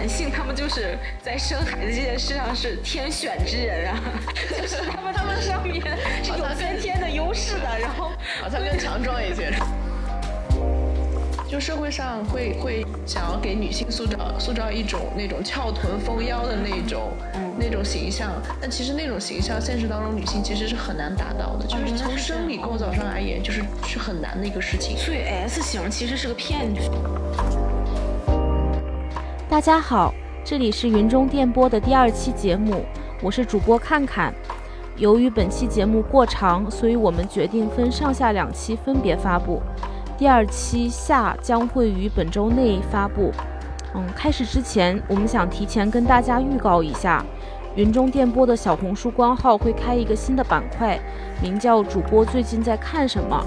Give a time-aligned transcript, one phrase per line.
[0.00, 4.00] 男性他们就是在生孩子这件事上是天选之人啊，
[4.58, 5.90] 就是他们他们上面是
[6.30, 8.10] 有先天的优势的，然后
[8.40, 9.52] 好像更强壮一些。
[11.46, 17.12] 就社会上会会想要给女性塑造塑造一种那种翘臀丰腰的那种
[17.58, 24.96] 那种形象，但其实那种形象现实当中女性其实是很难达到的，就是从生理构造上而言，就是是很难的一个事情。
[24.96, 26.80] 所以 S 型其实是个骗局。
[29.50, 30.14] 大家好，
[30.44, 32.84] 这里是云中电波的第二期节目，
[33.20, 34.32] 我是主播看看。
[34.96, 39.60] 由于本期节目过长，所以我们决定分上下两期分别发布。
[40.16, 43.32] 第二期下将会于本周内发布。
[43.96, 47.26] 嗯，开始之前，我们想提前跟大家预告一下，
[47.74, 50.96] 云中电波的小红书官号会开一个新的板块，
[51.42, 53.44] 名叫“主播最近在看什么”。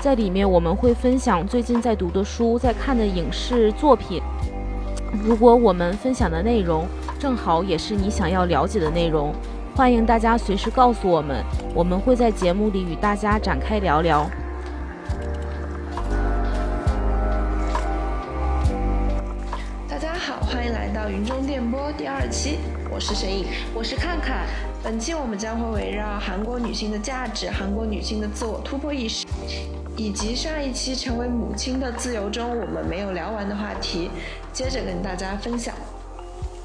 [0.00, 4.22] 在里面，我们会分享最近在读的书、在看的影视作品。
[5.20, 6.86] 如果我们分享的内容
[7.18, 9.30] 正好也是你想要了解的内容，
[9.76, 14.28] 欢迎大家随时告诉我们，我们会在节目里与大家展开聊聊。
[19.86, 22.56] 大家好，欢迎来到云中电波第二期，
[22.90, 23.44] 我是沈颖，
[23.74, 24.46] 我是看看。
[24.82, 29.26] 本期我们将会围绕韩国女性的价值、韩国女性的自我突破意识，
[29.96, 34.10] 以及上一期成为母亲的自由中我们没有聊完的话题，
[34.52, 35.74] 接着跟大家分享。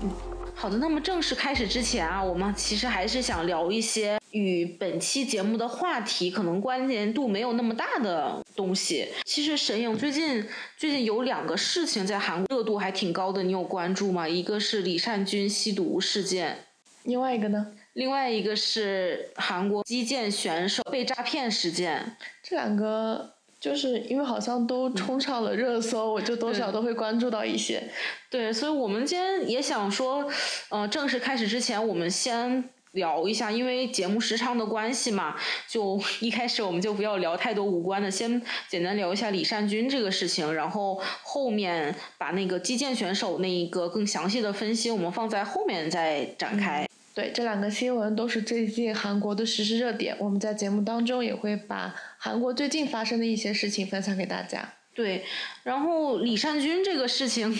[0.01, 0.09] 嗯，
[0.55, 0.77] 好的。
[0.77, 4.17] 那么正式开始之前啊，我们其实还是想聊一些。
[4.31, 9.07] 与本期节目的话题可能关联度没有那么大的东西。
[9.23, 10.45] 其实沈影最近
[10.77, 14.27] 最近有两个事情在韩国热度还挺高的，你有关注吗？
[14.27, 16.65] 一个是李善均吸毒事件，
[17.03, 17.67] 另外一个呢？
[17.97, 22.15] 另外一个是韩国击剑选手被诈骗事件。
[22.43, 27.81] 这两个就是因为好像都冲上了热搜，我就多少都会关注到一些。
[28.29, 30.29] 对，所以我们今天也想说，
[30.69, 32.69] 呃，正式开始之前，我们先。
[32.93, 35.35] 聊一下，因为节目时长的关系嘛，
[35.67, 46.87] 就 一开始我们就不要聊太多无关的，先简单聊一下李善均这个事情，然后后面把那个击剑选手那一个更详细的分析，我们放在后面再展开。
[47.17, 54.71] 对，这两个新闻都是最近韩国的实时热点，我们在节目当中也会把韩国最近发生的一些事情分享给大家。
[54.93, 55.25] 对，
[55.63, 57.51] 然后李善均这个事情，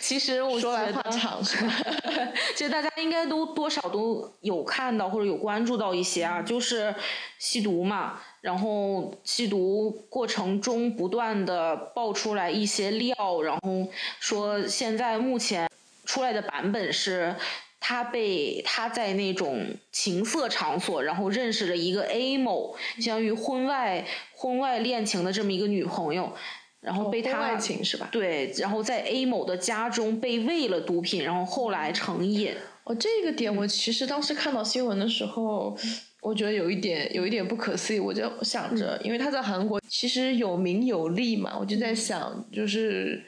[0.00, 1.40] 其实我说来话长，
[2.56, 6.92] 其实大家应该都多少都有看到或者有关注到一些啊，就是
[7.38, 13.86] 吸毒嘛，然后吸毒过程中不断的爆出来一些料，然后
[14.18, 15.70] 说现在目前
[16.04, 17.36] 出来的版本是，
[17.80, 26.32] 他被他在那种情色场所，然后认识了一个 A 某，相当于婚外婚外恋情的这么一个女朋友。
[26.80, 28.08] 然后被他是吧？
[28.12, 32.54] 对，然后在 A 某的家中被喂了毒品，然后后来成瘾。
[32.84, 35.76] 哦，这个点我其实当时看到新闻的时候，
[36.20, 37.98] 我觉得有一点有一点不可思议。
[37.98, 43.24] 我就想着，因为他在韩国其实有名有利嘛，我就在想，就是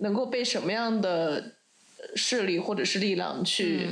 [0.00, 1.54] 能够被什么样的
[2.14, 3.88] 势力或者是力量去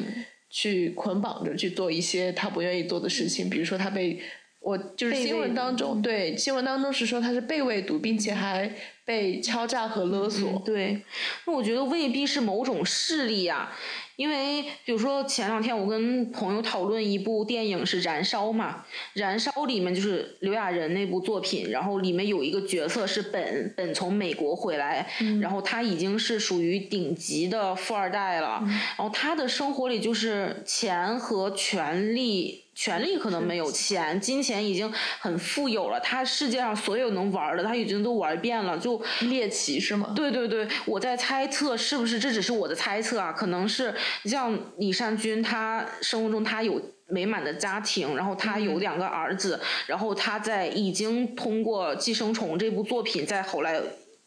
[0.50, 4.20] 去捆绑着去做一些他不愿意做的事情，比如说他被。
[4.60, 8.70] 我就是新闻当中，对新闻当中是说他是被喂毒，并且还
[9.04, 10.60] 被敲诈和勒索。
[10.66, 11.00] 对，
[11.46, 13.72] 那我觉得未必是某种势力呀。
[14.18, 25.08] 因为比如说前两天我跟朋友讨论一部电影是《燃烧》嘛，《燃烧》里面就是刘亚仁那部作品，然后里面有一个角色是本本从美国回来，
[25.40, 32.64] 然后他已经是属于顶级的富二代了，然后他的生活里就是钱和权力。
[32.78, 35.98] 权力可能没有钱，金钱已经很富有了。
[35.98, 38.78] 他世界上所有能玩的，他已经都玩遍了。
[38.78, 40.12] 就猎奇是吗？
[40.14, 43.32] 对对对，我在猜测是不是这只是我的猜测啊？
[43.32, 43.92] 可能是
[44.26, 53.82] 像李善均，他生活中他有美满的家庭，然后他有两个儿子，然后他在已经通过《寄生虫》这部作品，在后来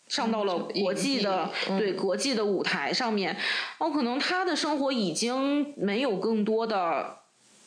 [0.10, 3.38] 上到了国际的对国际的舞台上面。
[3.78, 7.21] 哦，可能他的生活已经没有更多的。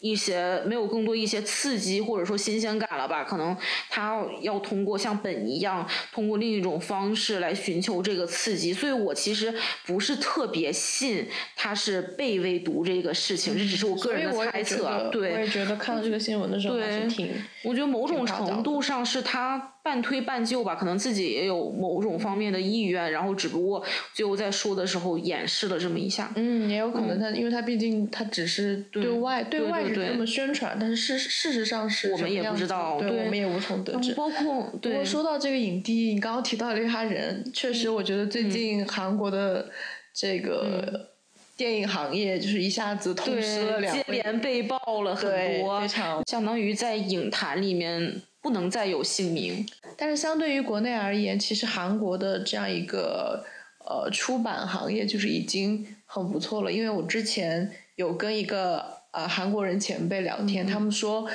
[0.04, 3.24] 一些没有更多一些刺激或者说新鲜感了吧？
[3.24, 3.56] 可能
[3.88, 8.70] 他要通过像本一样，通过另一种方式来寻求这个刺激。
[8.70, 9.54] 所以我其实
[9.86, 15.08] 不是特别信他是被未读这个事情，这只是我个人的猜测。
[15.10, 19.73] 对，我也觉得看到这个新闻的时候还是挺，我觉得某种程度上是他。
[19.84, 23.84] 半推半就吧，可能自己也有某种方面的意愿，然后只不过
[24.14, 26.32] 最后在说的时候掩饰了这么一下。
[26.36, 34.14] 嗯，也有可能他，因为他毕竟他只是对外对外是这么宣传，但是事事实上是我们也不知道，对我们也无从得知。
[34.14, 39.68] 包括对说到这个影帝，你刚刚提到了哈人，确实我觉得最近韩国的
[40.14, 41.10] 这个
[41.58, 49.66] 电影行业就是一下子痛失了对，接，连被爆了很多非，常相当于在影坛里面不能再有姓名。
[49.96, 53.44] 但是相对于国内而言，其实韩国的这样一个
[53.78, 56.70] 呃出版行业就是已经很不错了。
[56.70, 61.26] 因为我之前有跟一个呃韩国人前辈聊天，他们说。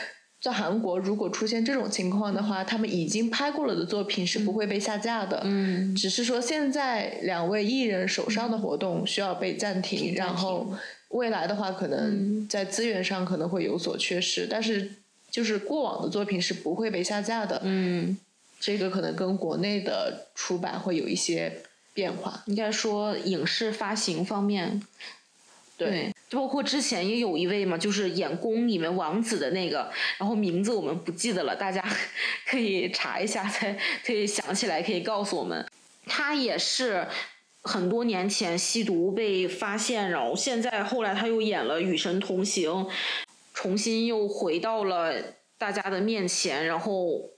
[0.41, 5.41] 在韩国，如果出现这种情况的话，他们已经拍过了的作品是不会被下架的。
[5.43, 10.73] 嗯，只是说现在两位艺人手上的活动需要被暂停，然后
[11.09, 14.89] 未来的话可能在资源上可能会有所缺失，但是
[15.29, 17.61] 就是过往的作品是不会被下架的。
[17.63, 18.17] 嗯，
[18.59, 22.43] 这个可能跟国内的出版会有一些变化。
[22.47, 24.81] 应该说影视发行方面，
[25.77, 31.83] 对，就包括之前也有一位嘛，就是演宫里面王子的那个，然后名字我们不记得了，大家
[32.47, 35.65] 可以查一下，再可以想起来可以告诉我们。
[36.05, 37.07] 他也是
[37.61, 42.69] 很多年前吸毒被发现，然后现在后来他又演了《与神同行》，
[43.61, 45.15] 重新又回到了
[45.57, 47.29] 大家的面前，然后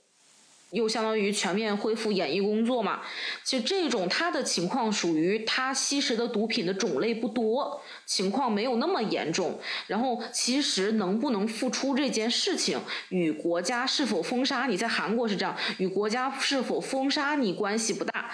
[0.70, 3.00] 又相当于全面恢复演艺工作嘛。
[3.42, 9.58] 其实这种他的情况属于他吸食的毒品的种类不多，情况没有那么严重。
[9.88, 18.30] 然后其实能不能复出这件事情，与国家是否封杀你，在韩国是这样，与国家是否封杀你关系不大。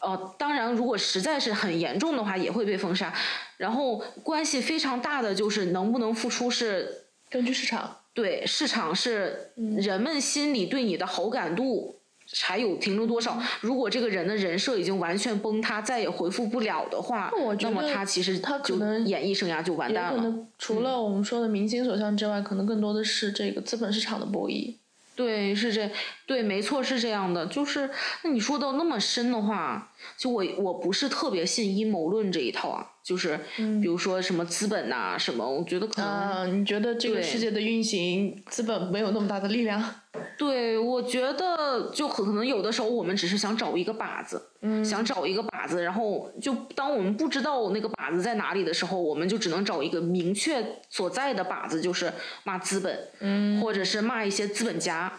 [0.00, 3.12] 呃，当然，如果实在是很严重的话，也会被封杀。
[3.56, 11.96] 然后关系非常大的就是能不能复出是根据市场，对市场是人们心里对你的好感度
[12.34, 13.40] 还有停留多少。
[13.60, 20.16] 如果这个人的人设已经完全崩塌，再也回复不了的话，那我觉么他其实就他可能演艺生涯就完蛋了。
[20.16, 24.76] 可能除了我们说的明星所向之外，可能更多的是这个资本市场的博弈。
[25.18, 25.90] 对，是这，
[26.26, 27.44] 对，没错，是这样的。
[27.46, 27.90] 就是
[28.22, 32.92] 那你说到那么深的话，就我我不是特别信阴谋论这一套啊。
[33.08, 39.82] 就是比如说什么资本呐、什么，我觉得可能、啊，你觉得这个世界的运行，资本没有那么大的力量？
[40.36, 52.12] 对，我觉得就可能有的时候我们只是想找一个靶子，嗯想找一个靶子，然后就当我们不知道那个靶子在哪里的时候，我们就只能找一个明确所在的靶子，就是
[52.44, 55.10] 骂资本，嗯，或者是骂一些资本家。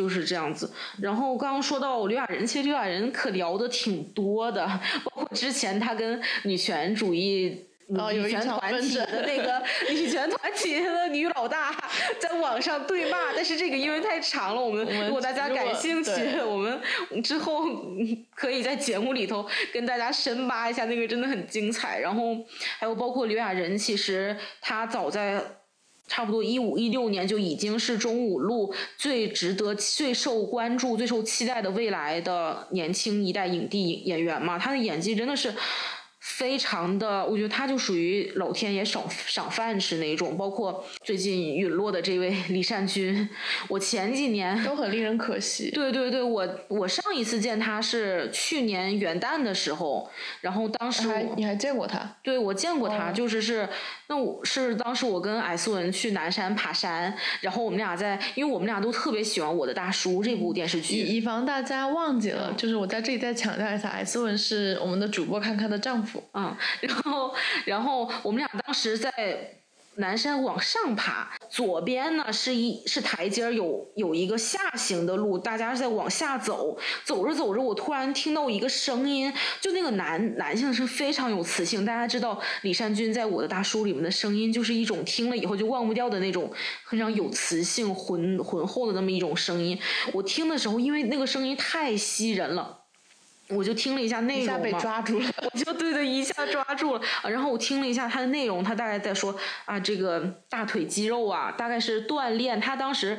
[0.00, 4.66] 就是这样子，然后刚刚说到刘亚仁，其实刘亚仁可聊的挺多的，
[5.04, 9.62] 包括之前他跟女权主义哦女权团体的那个
[9.92, 11.76] 女权团体的女老大
[12.18, 16.10] 在网上对骂，但是这个因为太长了，我们们如果大家感兴趣，
[16.40, 16.80] 我们
[17.22, 22.00] 之后嗯可以在节目里头跟大家深扒一下，那个真的很精彩。
[22.00, 22.34] 然后
[22.78, 25.44] 还有包括刘亚仁，其实他早在。
[26.10, 34.58] 差不多一五一六年就已经是中五路最值得、最受关注、最受期待的未来的年轻一代影帝演员嘛。
[34.58, 35.54] 他的演技真的是
[36.18, 40.36] 非常的，我觉得他就属于老天爷赏赏饭吃那种。
[40.36, 43.28] 包括最近陨落的这位李善均，
[43.68, 45.70] 我前几年都很令人可惜。
[45.70, 50.10] 对对对，我我上一次见他是去年元旦的时候，
[50.40, 52.16] 然后当时还你还见过他？
[52.22, 53.68] 对，我见过他，哦就是是，
[54.10, 66.20] 那我是当时我跟艾斯文去南山爬山，然后我们俩在，因为我们俩都特别喜欢《我的大叔》这部电视剧，以防大家忘记了，就是我在这里再强调一下，艾斯文是我们的主播看看的丈夫。
[66.34, 67.34] 嗯，然后
[67.64, 69.12] 然后我们俩当时在
[70.00, 86.50] 南山往上爬，左边呢是一是台阶，有有一个下行的路，大家在往下走，走着走着，我突然听到一个声音，就那个男男性是非常有磁性，大家知道李善均在我的大叔里面的声音就是一种听了以后就忘不掉的那种
[86.88, 89.78] 非常有磁性浑浑厚的那么一种声音，
[90.14, 92.79] 我听的时候，因为那个声音太吸人了。
[93.50, 103.18] 我就听了一下内一下被容嘛，抓住了， 我就对对一下抓住了，啊然后我听了一下他的内容，他大概在说啊，这个大腿肌肉啊，大概是锻炼，他当时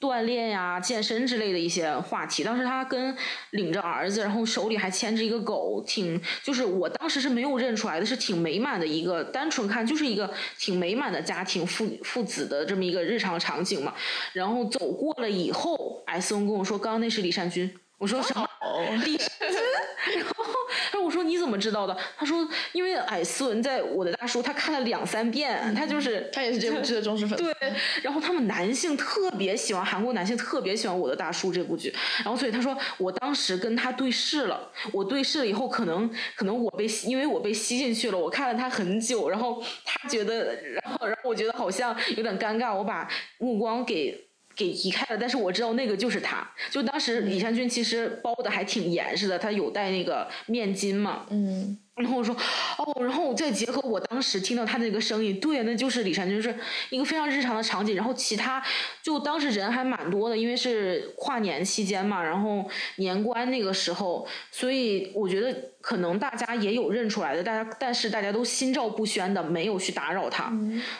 [0.00, 2.44] 锻炼呀、健身之类的一些话题。
[2.44, 3.16] 当时他跟
[3.50, 13.92] 领着儿子，然后手里还牵着一个狗，挺就是我当时是没有认出来的，是挺美满的一个，单纯看就是一个挺美满的家庭父父子的这么一个日常场景嘛。
[14.32, 17.68] 然后走过了以后，艾斯文跟我说，刚刚那是李善均。
[17.98, 18.48] 我说什么？
[18.62, 20.44] 然后，
[20.92, 21.96] 然后我说你怎么知道的？
[22.16, 27.44] 他说因为艾斯文在我的大叔他看了两三遍，他就是他也是这部剧的忠实粉丝。
[27.44, 31.92] 对，然后他们男性特别喜欢韩国男性特别喜欢《我的大叔》这部剧，
[32.24, 44.27] 然后所以他说我当时跟他对视了，我对视了以后，可能可能我被吸因为我被吸进去了，我看了他很久，然后他觉得，然后然后我觉得好像有点尴尬，我把目光给。
[44.58, 46.46] 给移开了，但是我知道那个就是他。
[46.70, 52.34] 就当时李善均其实包的还挺严实的，他有戴那个面巾嘛，嗯，然后我说，
[52.78, 56.52] 哦，然后我再结合我当时听到他那个声音，对，那就是李善均，是
[56.90, 57.94] 一个非常日常的场景。
[57.94, 58.62] 然后其他
[59.02, 65.54] 就当时人还蛮多的，因为是跨年期间嘛，然后年关那个时候，所以我觉得
[65.88, 70.52] 可能大家也有认出来的，大家但是大家都心照不宣的，没有去打扰他。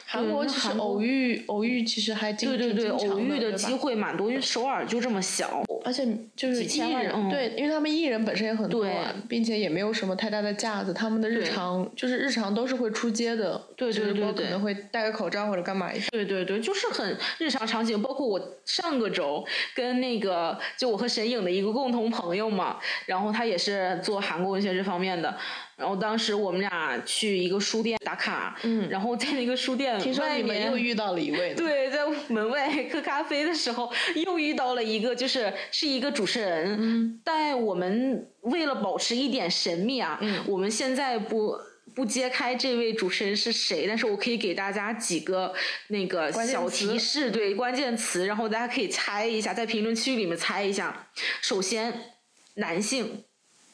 [0.06, 8.86] 韩国其实偶遇偶遇其实还对对对，偶遇的机会蛮多，因为首尔就这么小，而且就是艺人，对，因为他们艺人本身也很多，
[9.28, 10.94] 并且也没有什么太大的架子。
[10.94, 16.08] 他们的日常就是日常都是会出街的，对对对可能会戴个口罩或者干嘛一下。
[16.10, 18.00] 对对对，就是很日常场景。
[18.00, 25.36] 包括我上个周跟那个就我和沈影的一个共同朋友嘛，然后他也是做韩国文学这方面的。
[25.76, 41.56] 然后当时我们俩去一个书店打卡，嗯，然后在那个书店外面又遇到了一位，对，在门外喝咖啡的时候又遇到了一个，就是是一个主持人，嗯，但我们为了保持一点神秘啊，嗯，我们现在不
[41.94, 45.54] 不揭开这位主持人是谁，但是我可以给大家几个
[45.88, 51.08] 那个小提示，对关键词，然后大家可以猜一下，在评论区里面猜一下。
[51.40, 52.14] 首先，
[52.54, 53.22] 男性。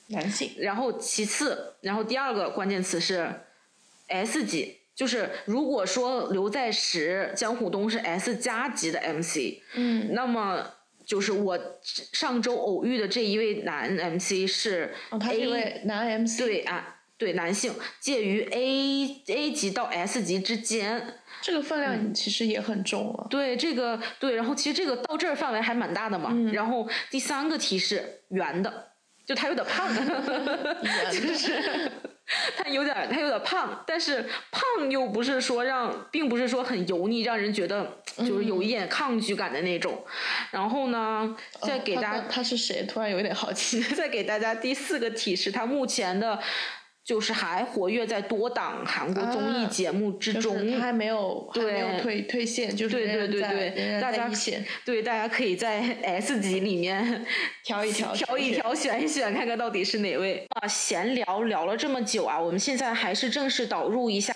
[0.09, 3.29] 男性，然后其次，然后第二个关键词是
[4.09, 10.75] S 级，就是如果说刘在石、江虎东是 S 加级的 MC，嗯，那么
[11.07, 11.59] 就是我
[12.13, 23.27] 上周偶遇的这一位男 MC 是 A 男 MC，对啊，对男性，介于 A A 级到 S 级之间，这个分量其实也很重了。
[23.31, 26.31] 对这个对，然后其实这个到这儿范围还蛮大的嘛。
[26.53, 28.91] 然后第三个提示，圆的。
[29.27, 29.89] 就他有点胖，
[31.11, 31.91] 就是
[32.57, 40.05] 他有点他有点胖，但是胖又不是说让，并不是说很油腻，让人觉得就是有一点抗拒感的那种。
[40.51, 42.85] 然后呢，再给大家他是谁？
[42.85, 43.81] 突然有点好奇。
[43.95, 46.41] 再给大家第四个提示，他目前的。
[47.05, 54.31] 就是还活跃在多档韩国综艺节目之中，他还没有还没有退退线，就是对对对对，大家
[54.87, 57.27] 对大家可以在 S 级里面
[57.63, 60.67] 挑一挑，挑一挑，选一选，看看到底是哪位啊？
[60.67, 64.35] 闲聊聊了这么久啊，我们现在还是正式导入一下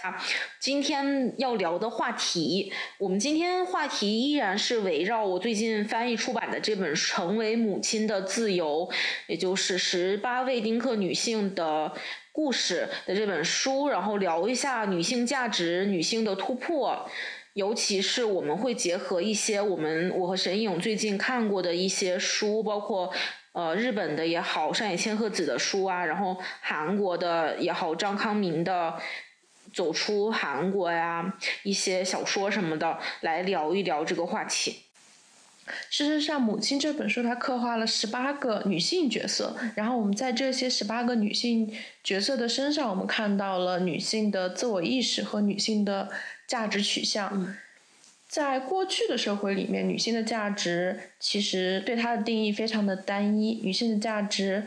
[0.60, 2.70] 今天要聊的话题。
[2.98, 8.86] 我们今天话题依然是围绕我最近翻译出版的这本《成为母亲的自由》，
[9.26, 11.94] 也就是十八位丁克女性的。
[12.32, 17.08] 故事的这本书，然后聊一下女性价值、女性的突破，
[17.54, 23.12] 尤其是我们会结合一些我们我和沈影最近看过的一些书，包括
[23.52, 28.94] 呃日本的也好，上野千鹤子的书啊，然后韩国的也好，张康明的
[29.74, 34.87] 走出韩国呀，一些小说什么的，来聊一聊这个话题。
[35.90, 41.72] 事实上，《母亲》这本书它刻画了十八个女性角色，然后我们在这些十八个女性
[42.02, 46.08] 角色的身上，我们看到了女性的自我意识和女性的
[46.46, 47.54] 价值取向。
[48.28, 54.64] 在过去的社会里面，女性的价值其实对它的定义非常的单一，女性的价值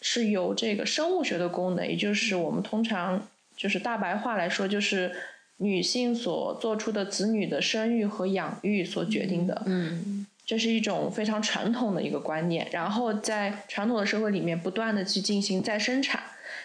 [0.00, 5.14] 是由这个生物学的功能，也就是我们通常就是大白话来说就是。
[5.62, 12.66] 女性所做出的子女的生育和养育所决定的，嗯，这是一种非常传统的一个观念。
[12.72, 16.20] 然后在传统的社会里面，不断的去进行再生产。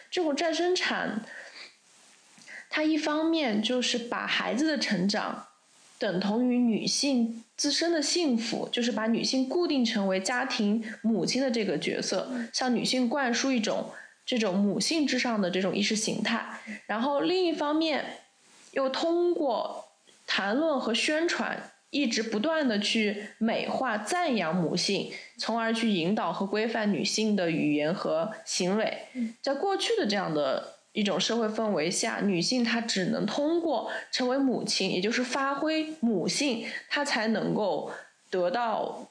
[0.10, 1.24] 这种再生产，
[2.72, 5.46] 它一方面就是把孩子的成长
[6.00, 13.92] 等同于女性自身的幸福，就是把女性固定成为家庭母亲的这个角色，向女性灌输一种
[14.26, 16.44] 这种母性至上的这种意识形态。
[16.88, 18.04] 然后另一方面。
[18.72, 19.86] 又通过
[20.26, 29.08] 谈论和宣传，一直不断的去美化、赞扬母性，从而去引导和规范女性的语言和行为。
[29.42, 37.92] 在过去的这样的一种社会氛围下，女性她只能通过成为母亲，也就是发挥母性，她才能够
[38.30, 39.08] 得到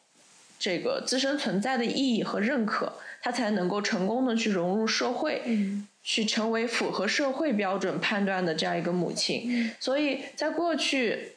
[0.58, 5.42] 这个自身存在的意义和认可，她才能够成功的去融入社会。
[6.08, 11.32] 去成为符合社会标准判断的这样一个母亲，所以在过去，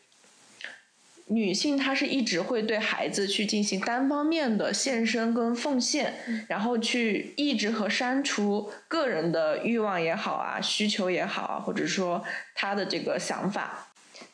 [1.26, 6.14] 女性她是一直会对孩子去进行单方面的献身跟奉献，
[6.48, 12.24] 然后去抑制和删除个人的欲望也好啊，需求也好啊，或者说
[12.54, 13.92] 她的这个想法，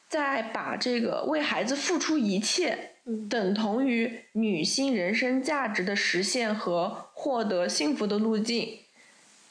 [0.10, 2.92] 在把这个为孩子付出一切
[3.30, 8.80] 等同于女性人生价值的实现和获得幸福的路径。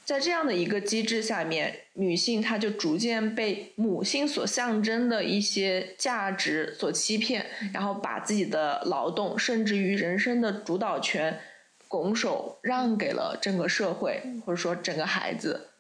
[0.05, 11.41] 在这样的一个机制下面，女性她就逐渐被母性所象征的一些价值所欺骗，然后把自己的劳动，甚至于人生的主导权，
[11.89, 15.71] 拱手让给了整个社会，或者说整个孩子。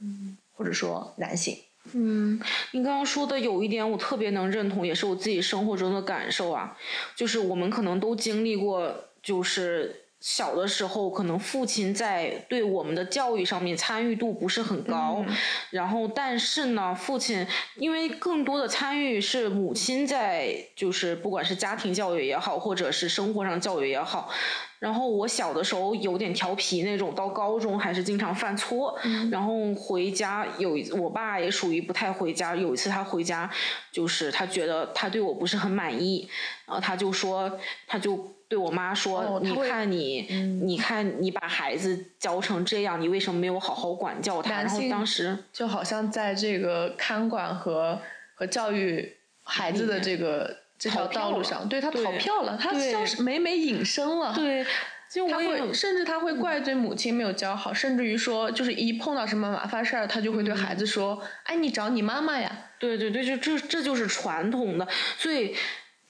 [0.56, 1.58] 或者说男性。
[1.94, 2.40] 嗯，
[2.70, 6.78] 你刚刚说的有一点我特别能认同，也是我自己生活中的感受啊，
[7.16, 15.22] 就是我们可能都经历过，就是小的时候可能父亲在对我们的教育上面参与度不是很高，
[15.68, 24.30] 然后但是呢，父亲因为更多的参与是母亲在，就是不管是家庭教育也好，或者是生活上教育也好。
[24.78, 28.98] 然后我小的时候有点调皮那种，到高中还是经常犯错。
[29.30, 32.56] 然后回家有一，我爸也属于不太回家。
[32.56, 33.50] 有一次他回家，
[33.92, 36.28] 就是他觉得他对我不是很满意，
[36.66, 40.22] 然后他就说，他就对我妈说：“你看你，
[40.62, 48.00] 你看你把孩子教成这样，你为什么没有好好管教他？”然后当时就好像在这个看管和
[48.34, 50.58] 和教育孩子的这个。
[50.76, 54.34] 这条道路上，对他逃票了，他像是每每隐身了。
[54.34, 54.66] 对，
[55.08, 64.86] 就他会，甚至他会怪罪母亲没有教好，甚至于说，就是一碰到什么麻烦事儿，他就会对孩子说：“哎，你找你妈妈呀。”对对对，就这这就是传统的。
[65.16, 65.54] 所以，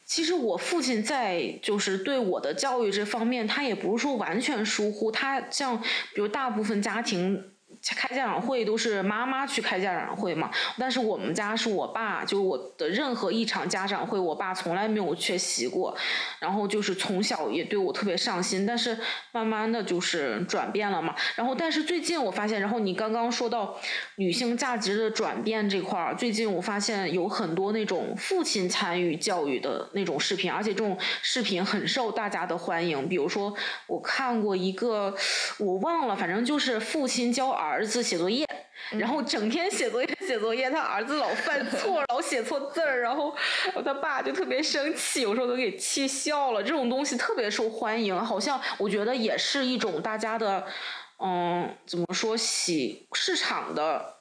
[0.04, 5.10] 其实我父亲在就是对我的教育这方面，他也不是说完全疏忽。
[5.10, 5.80] 他像
[6.14, 7.53] 比如大部分家庭。
[7.92, 10.48] 开家长会都是妈妈去开家长会嘛，
[10.78, 15.94] 但是我们家是我爸，就是我的任何一场家长会，我爸从来没有缺席过，
[16.38, 18.96] 然后就是从小也对我特别上心，但是
[19.32, 23.76] 慢慢的就是转变了嘛，然后但是最近我发现，然后你刚刚说到
[24.16, 33.52] 女性价值的转变这块儿，最近我发现有很多那种父亲参与教育的那种视频，而且这种视频很受大家的欢迎，比如说
[33.88, 35.14] 我看过一个，
[35.58, 37.73] 我忘了，反正就是父亲教儿。
[37.74, 38.46] 儿子写作业，
[38.90, 43.34] 然后整天写作业 写作业，他儿子老犯 错，老写错字儿，然后
[43.84, 46.62] 他爸就特别生气，有时候都给气笑了。
[46.62, 50.64] 这种东西特别受欢迎，好像我觉得也是一种大家的，
[51.18, 54.18] 嗯，怎么说喜市场的，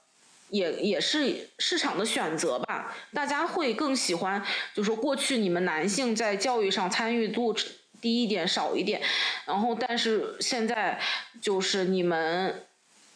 [0.50, 2.96] 也也是市场的选择吧。
[3.14, 4.44] 大家会更喜欢，
[4.74, 7.56] 就说过去你们男性在教育上参与度
[8.02, 9.00] 低一点、少一点，
[9.46, 11.00] 然后但是现在
[11.40, 12.66] 就是你们。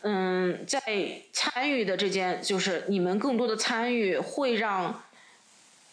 [0.02, 0.80] 嗯，在
[1.32, 5.04] 参与的这件，就是你们更多的参与，会让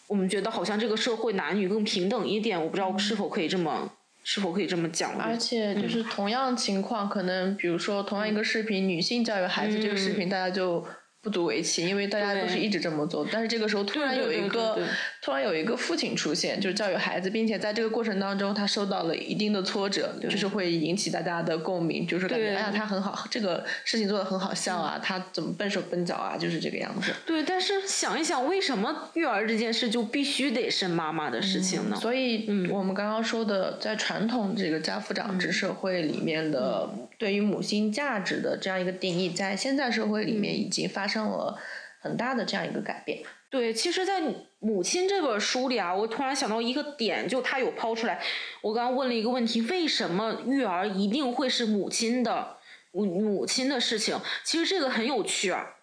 [0.07, 2.61] 我们觉得好像这个社会男女更平等一点。
[2.61, 3.91] 我不知道是否可以这么，
[4.23, 5.15] 是否可以这么讲。
[5.17, 10.85] 而且就是同样情况，可能比如说同样一个视频，女性教育孩子这个视频，大家就。
[11.25, 13.27] 不足为奇，因为大家都是一直这么做。
[13.31, 14.77] 但是这个时候突然有一个，
[15.23, 27.11] 突然有一个父亲出现，就是教育孩子，并且在这个过程当中，他受到了一定的挫折，就是会引起大家的共鸣，就是感觉哎呀，他很好，这个事情做的很好笑啊，他怎么笨手笨脚啊，就是这个样子。
[27.25, 31.95] 对，但是想一想，为什么育儿这件事就必须得是妈妈的事情呢？
[31.99, 36.87] 所以，我们刚刚说的，在传统这个家父长制社会里面的。
[37.17, 41.57] 对于母性价值的这样一个定义，在现在社会里面已经发生了
[41.99, 43.23] 很大的这样一个改变。
[43.49, 44.21] 对，其实，在
[44.59, 48.21] 《母亲》这本书里啊，我突然想到一个点，就他有抛出来。
[48.61, 52.57] 我刚刚问了一个问题：为什么育儿一定会是母亲的
[52.91, 54.19] 母母亲的事情？
[54.43, 55.74] 其实这个很有趣啊。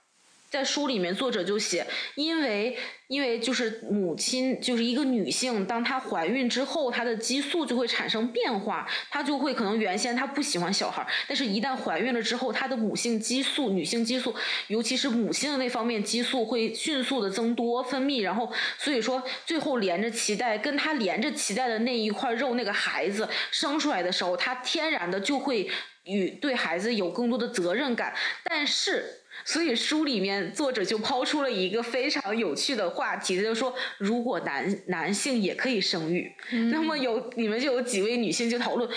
[0.52, 2.76] 在书里面，作者就写，因为
[3.08, 14.34] 因为就是母亲就是一个女性，当她怀孕之后，她的激素就会产生变化，她就会可能原先她不喜欢小孩，但是一旦怀孕了之后，她的母性激素、女性激素，
[14.66, 25.70] 尤其是母性的那方面激素会迅速的增多分泌，然后所以说最后连着脐带，跟她连着脐带的那一块肉，那个孩子生出来的时候，她天然的就会
[26.04, 29.21] 与对孩子有更多的责任感，但是。
[29.44, 36.32] 所以书里面作者就抛出了一个非常有趣的话题，就是说，如果男男性也可以生育，
[36.70, 38.88] 那么有你们就有几位女性就讨论，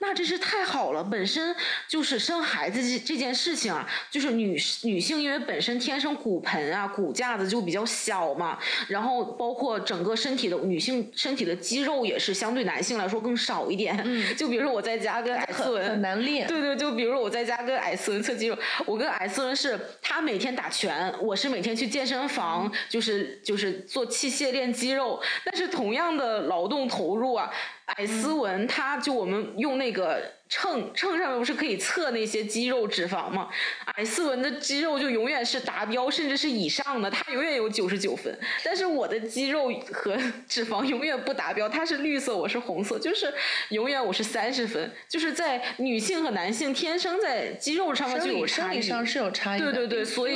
[0.00, 1.02] 那真是太好了。
[1.02, 1.54] 本身
[1.88, 13.98] 就是生孩子这这件事情啊，就是女女性因为本身天生骨盆啊骨架子就比较小嘛，然后包括整个身体的女性身体的肌肉也是相对男性来说更少一点。
[14.04, 16.46] 嗯，就比如说我在家跟艾斯文很难练。
[16.46, 19.78] 对对，就比如说我在家跟艾斯文测肌肉，我跟艾斯文是。
[20.02, 27.50] 他每天打拳，我是每天去健身房，就是就是做器械练肌肉，但是同样的劳动投入啊，
[27.86, 30.22] 艾斯文他就我们用那个。
[30.56, 33.48] 秤秤上面不是可以测那些肌肉脂肪吗？
[33.96, 38.32] 艾斯文的肌肉就永远是达标，甚至是以上的，它永远有九十九分。
[38.62, 40.16] 但是我的肌肉和
[40.48, 43.34] 脂肪永远不达标，它是绿色，我是红色，就是
[43.70, 44.90] 永远我是三十分。
[45.08, 49.60] 就是在女性和男性天生在肌肉上面就有差异，生理上是有差异。
[49.60, 50.34] 对对对，所以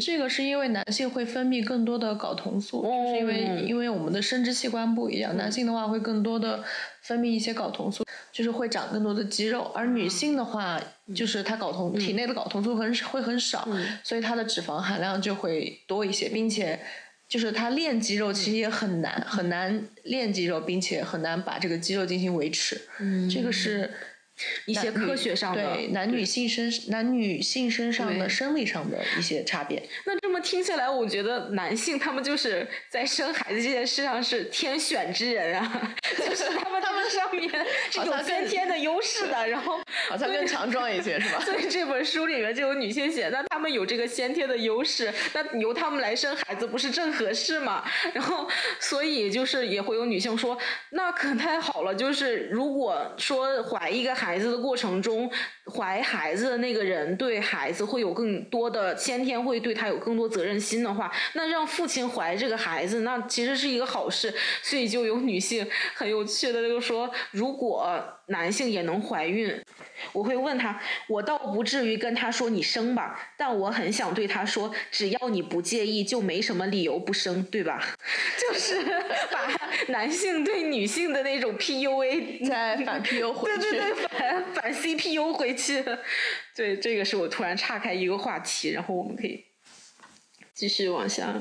[0.00, 6.62] 这个是因为男性会分泌更多的睾酮素，就是因为因为我们的生殖器官不一样，男性的话会更多的
[7.02, 9.48] 分泌一些睾酮素，就是会长更多的肌。
[9.48, 10.80] 肉，而女性的话，
[11.14, 13.68] 就是她睾酮体内的睾酮素很会很少，
[14.02, 16.80] 所以她的脂肪含量就会多一些，并且
[17.28, 22.80] 就是她练肌肉其实也很难，很难练肌肉，并且很难把这个肌肉进行维持。
[22.98, 23.90] 嗯，这个是。
[24.66, 29.82] 一些科学上的对男女性身男女性身上的生理上的一些差别。
[30.06, 37.48] 那这么听下来，我觉得男性他们就是在生孩子这件事上是天选之人啊， 就是他们他们上面
[37.90, 41.40] 是有先天的优势的， 然后好像更强壮一些是吧？
[41.44, 47.84] 所以这本书里面就有女性写，那他们有这个先天的优势，那由他们来生孩子不是正合适吗？
[48.14, 48.48] 然后
[48.78, 50.56] 所以就是也会有女性说，
[50.90, 54.29] 那可太好了，就是如果说怀一个孩。
[54.30, 55.28] 孩子的过程中，
[55.74, 64.32] 怀孩子的那个人对孩子会有更多的先天会对他有更多责任心的话，那让父亲怀这个孩子，那其实是一个好事。
[64.62, 65.66] 所以就有女性
[65.96, 68.00] 很有趣的就说，如果。
[68.30, 69.60] 男性也能怀孕，
[70.12, 77.80] 我会问他，我倒不至于跟他说你生吧，但我很想对他说，只要你不介意，就没什么理由不生，对吧？
[78.38, 78.82] 就是
[79.30, 79.50] 把
[79.88, 85.84] 男性对女性的那种 PUA 再反 PU 回去，对对对，反反 CPU 回去。
[86.54, 89.44] 对，这个是我突然岔开一个话题，然后我们可以
[90.54, 91.34] 继续往下。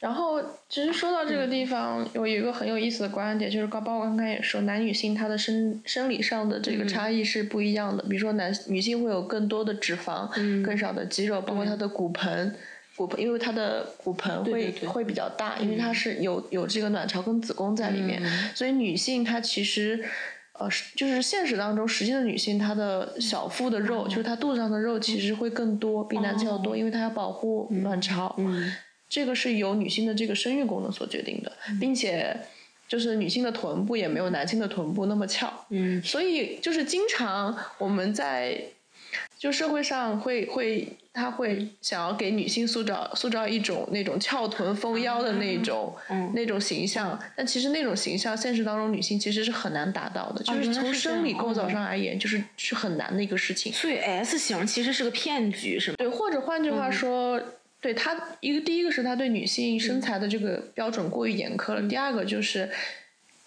[0.00, 8.02] 然后，其实说到这个地方，有一个很有意思的观点，就是刚包括刚刚也说，男女性他的生生理上的这个差异是不一样的。
[8.04, 10.28] 比如说，男女性会有更多的脂肪，
[10.62, 12.54] 更少的肌肉，包括他的骨盆，
[12.94, 18.22] 骨盆因为他的骨盆会会比较大，因为它是有有这个卵巢跟子宫在里面，
[18.54, 20.04] 所以女性她其实，
[20.52, 28.36] 呃，就是现实当中实际的女性，她的小腹的肉，就是她肚子上的肉其实会更多，比男性要多，因为她要保护卵巢。
[29.08, 32.36] 这个是由女性的这个生育功能所决定的，并且
[32.86, 38.60] 就是女性的臀部也没有男性的臀部那么翘，嗯，所以就是经常我们在
[39.38, 45.94] 就社会上会会他会想要给女性塑造塑造一种那种翘臀丰腰的那种
[46.34, 53.72] 那种形象，但其实那种形象现实当中女性其实是很难达到的，就是从生理构造上而言，就是是很难的一个事情。
[53.72, 55.96] 所以 S 型其实是个骗局，是吗？
[55.98, 57.40] 对，或者换句话说。
[57.80, 62.68] 对他一个第一个是他对女性身材的这个标准过于严苛了，第二个就是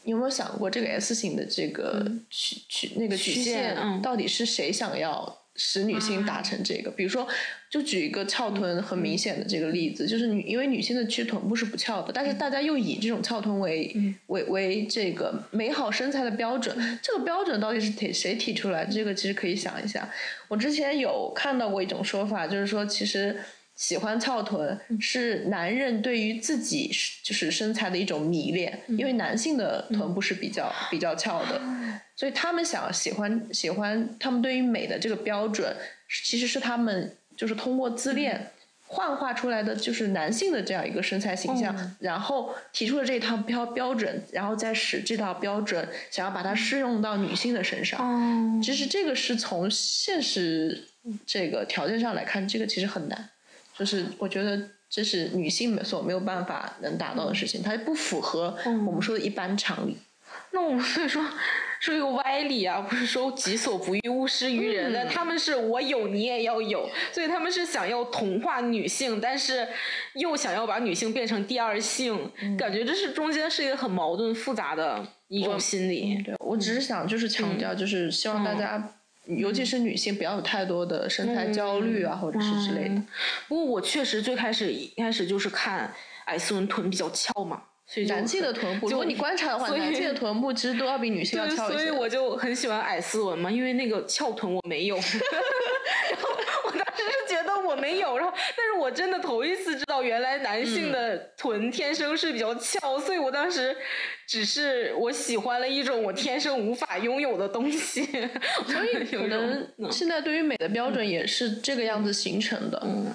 [0.05, 6.89] 有没有想过这个 S 型的这个曲曲那个曲线到底是谁想要使女性达成这个？
[6.89, 7.27] 比如说，
[7.69, 13.93] 就举一个翘臀很明显的这个例子，就是女因为女性的其实臀部是不翘的，但是大家又以这种翘臀为
[14.27, 18.85] 为为这个美好身材的标准，这个标准到底是提谁提出来？
[18.85, 20.09] 这个其实可以想一下。
[20.47, 23.35] 我之前有看到过一种说法，就是说其实。
[23.81, 26.91] 喜欢翘臀是男人对于自己
[27.23, 31.59] 就是身材的一种迷恋，因为男性的臀部是比较比较翘的，
[32.15, 35.75] 所以他们想喜欢喜欢他们对于美的这个标准，
[36.23, 38.51] 其实是他们就是通过自恋
[38.85, 48.61] 幻化出来的，就是男性的这样一个身材形象，然后提出了这套标标准，然后再使这套标准想要把它适用到女性的身上。
[48.61, 50.83] 其实这个是从现实
[51.25, 53.29] 这个条件上来看，这个其实很难。
[53.81, 59.97] 就是我觉得这是女性所没有办法能达到的事情，它不符合我们说的一般常理。
[60.51, 61.25] 那我们所以说
[61.79, 65.05] 说一个歪理啊，不是说己所不欲勿施于人的。
[65.05, 69.67] 他们是我有你也要有，所以他们是想要同化女性，但是
[70.13, 76.21] 又想要把女性变成第二性，感觉这是中间是一个很矛盾复杂的一种心理。
[76.23, 78.93] 对我只是想就是强调，就是希望大家。
[79.37, 83.01] 尤其是女性，不要有太多的身材焦虑啊，或者是之类的。
[83.47, 85.93] 不过我确实最开始一开始就是看
[86.25, 91.79] 矮斯文臀比较翘嘛，所以男性的臀部， 如果你观察的话，男性的臀部其实都要比女性要翘一些。
[91.79, 94.95] 所以我就很喜欢矮斯文嘛，因为那个翘臀我没有。
[96.11, 96.29] 然后
[96.65, 103.75] 我当时是觉得我没有，然后但是我真的头一次知道原来男性的臀天生是比较翘，所以我当时。
[104.27, 113.13] 只是我喜欢了一种我天生无法拥有的东西，所以可能现在对于美的标准也是这个样子形成的，嗯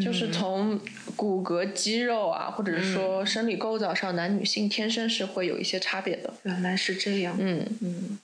[0.00, 0.80] 就是从
[1.16, 6.32] 骨骼、肌肉啊，或者是说生理构造上，男女性天生是会有一些差别的。
[6.44, 7.36] 原来是这样。
[7.40, 8.20] 嗯嗯，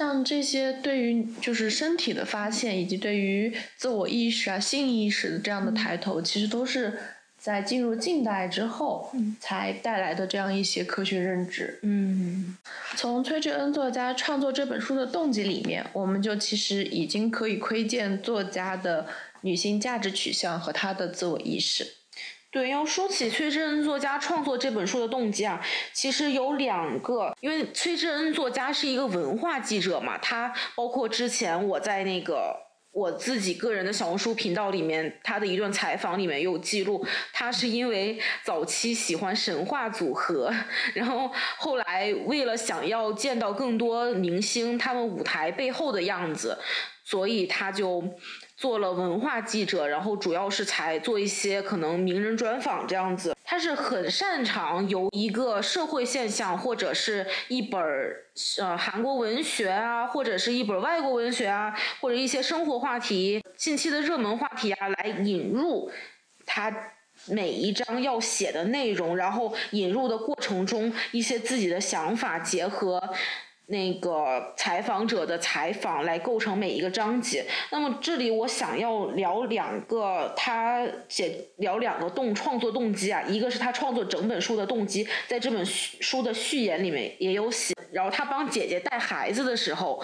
[0.00, 6.98] 像这些对于就是身体的发现，以及对于自我意识啊、性意识的这样的抬头，其实都是。
[7.38, 9.10] 在进入近代之后，
[9.40, 11.78] 才带来的这样一些科学认知。
[11.80, 12.54] 嗯，
[12.96, 19.06] 从崔志恩作家创作这本书的动机里面，我们就其实已经可以窥见作家的
[19.40, 21.86] 女性价值取向和她的自我意识。
[22.50, 25.60] 对，要说起崔智恩作家创作这本书的动机啊，
[25.92, 32.70] 其实有两个，因为崔智恩作家是一个文化记者嘛，他包括之前我在那个。
[32.92, 40.52] 我自己个人的小红书频道里面，他的一段采访里面有记录，他是因为早期喜欢神话组合，
[40.92, 46.58] 然后后来为了想要见到更多明星他们舞台背后的样子，
[47.04, 48.02] 所以他就。
[48.60, 53.34] 做了文化记者，然后主要是采做一些可能名人专访这样子。
[53.42, 57.80] 他是很擅长由一个社会现象或者是一本
[58.58, 65.90] 呃韩国文学啊，或者是一本外国文学啊，或者一些生活话题、近期的热门话题啊，来引入
[66.44, 66.70] 他
[67.28, 73.02] 每一章要写的内容，然后引入的过程中一些自己的想法结合。
[73.70, 77.46] 那个采访者的采访来构成每一个章节。
[77.70, 87.72] 那么这里我想要聊两个，他写聊两个动创作动机啊，一个是他创作整本书的动机，在这本书的序言里面也有写。
[87.92, 90.02] 然后他帮姐姐带孩子的时候，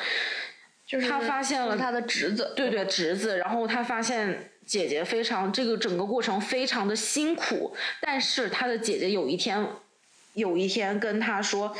[0.86, 3.36] 就是他发现了他的侄子，对对侄子。
[3.38, 9.66] 然后他发现姐姐非常这个整个过程非常的辛苦，但是他的姐姐有一天
[10.34, 11.76] 有一天跟他说。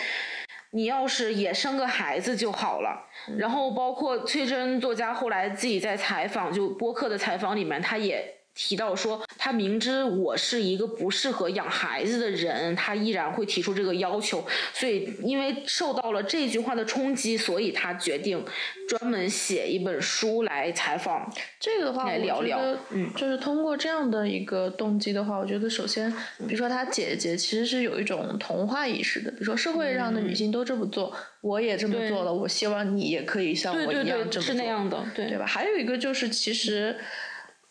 [0.77, 3.03] 你要是也生个孩子就好了。
[3.39, 8.36] 然后包括崔真作家后来自己在采访，就播客的采访里面，他也。
[8.57, 14.43] 提到说，他明知我是一个不适合养孩子的人，他依然会提出这个要求。
[14.73, 18.43] 所以，因为受到了这句话的冲击，所以他决定
[18.89, 21.31] 专门写一本书来采访。
[21.61, 22.59] 这个的话，来聊聊。
[22.91, 26.11] 嗯，就是通过这样的一个动机的话，我觉得首先，
[26.49, 35.45] 比如说他姐姐其实是有一种童话意识的，比如说社会上的女性都这么做，我也这么做了，我希望你也可以像我一样这么做，是那样的，对对吧？
[35.45, 36.97] 还有一个就是其实。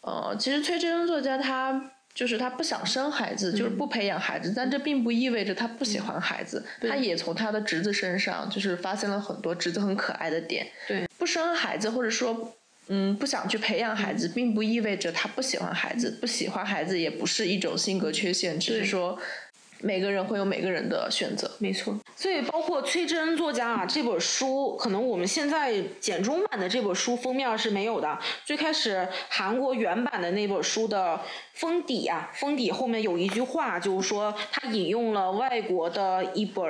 [0.06, 6.64] 呃，其实崔真真作家他就是他不想生孩子，就是不培养孩子，但这并不意味着他不喜欢孩子。
[6.80, 10.68] 他也从他的侄子身上就是发现了很多侄子很可爱的点。
[10.88, 12.54] 对，不生孩子或者说
[12.88, 19.20] 嗯不想去培养孩子，并不意味着他不喜欢孩子，不喜欢孩子也不是一种性格缺陷，只是说。
[19.86, 21.96] 每个人会有每个人的选择，没错。
[22.16, 28.18] 所以包括崔真恩作家啊，这本书可能我们现在简中版的这本书封面是没有的。
[28.44, 31.22] 最开始韩国原版的那本书的
[31.54, 36.66] 封底啊，封底后面有一句话，就是说他引用了外国的一本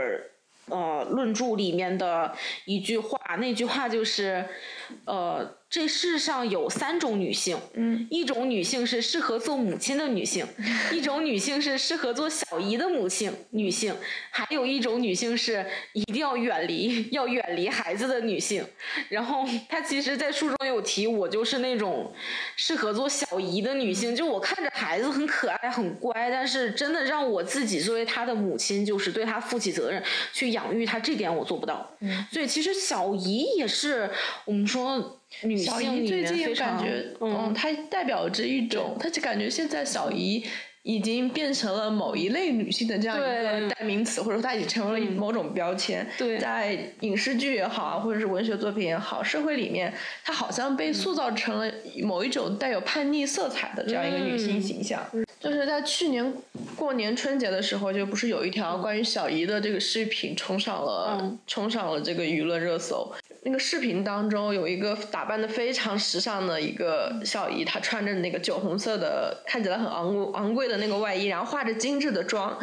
[0.67, 4.45] 呃论著里面的一句话，那句话就是
[5.05, 5.55] 呃。
[5.75, 10.47] 这世上有三种女性，嗯，一种女性是适合做母亲的女性，
[10.93, 13.93] 一种女性是适合做小姨的母亲女性，
[14.31, 18.65] 还有一种女性是一定要远离要远离孩子的女性。
[19.09, 22.13] 然后她其实，在书中有提，我就是那种
[22.55, 31.97] 适合做小姨的女性，就我看着孩子很可爱很乖，但是真的让我自己作为他的母亲，就是对他负起责任去养育他，这点我做不到。
[31.99, 34.09] 嗯，所以其实小姨也是
[34.45, 35.19] 我们说。
[35.57, 40.43] 小姨最近感觉，嗯，她代表着一种，她就感觉现在小姨
[40.83, 46.07] 已经变成了某一类女性的这样一个代名词，或者说它已经成为了某种标签。
[46.17, 49.93] 对，在影视剧也好，或者是文学作品也好，社会里面，
[50.23, 51.71] 她好像被塑造成了
[52.03, 55.03] 某一种带有叛逆色彩的这样一个女性形象。
[55.39, 56.33] 就是在去年
[56.75, 63.13] 过年春节的时候，就不是有一条关于小姨的这个视频冲上了，冲上了这个舆论热搜。
[63.47, 72.57] 那个视频当中有一个打扮的非常时尚的一个小姨，她穿着那个酒红色的，看起来很昂贵昂贵的那个外衣，然后化着精致的妆，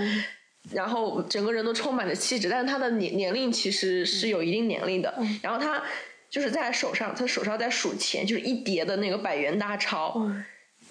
[0.72, 2.50] 然后整个人都充满着气质。
[2.50, 5.14] 但是她的年年龄其实是有一定年龄的。
[5.40, 5.80] 然后她
[6.28, 10.20] 就是在手上，她手上在数钱，就是一叠的那个百元大钞，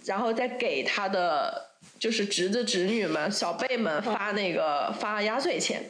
[0.05, 5.83] 然后再给她的就是侄子侄女们、小辈们发那个发压岁钱，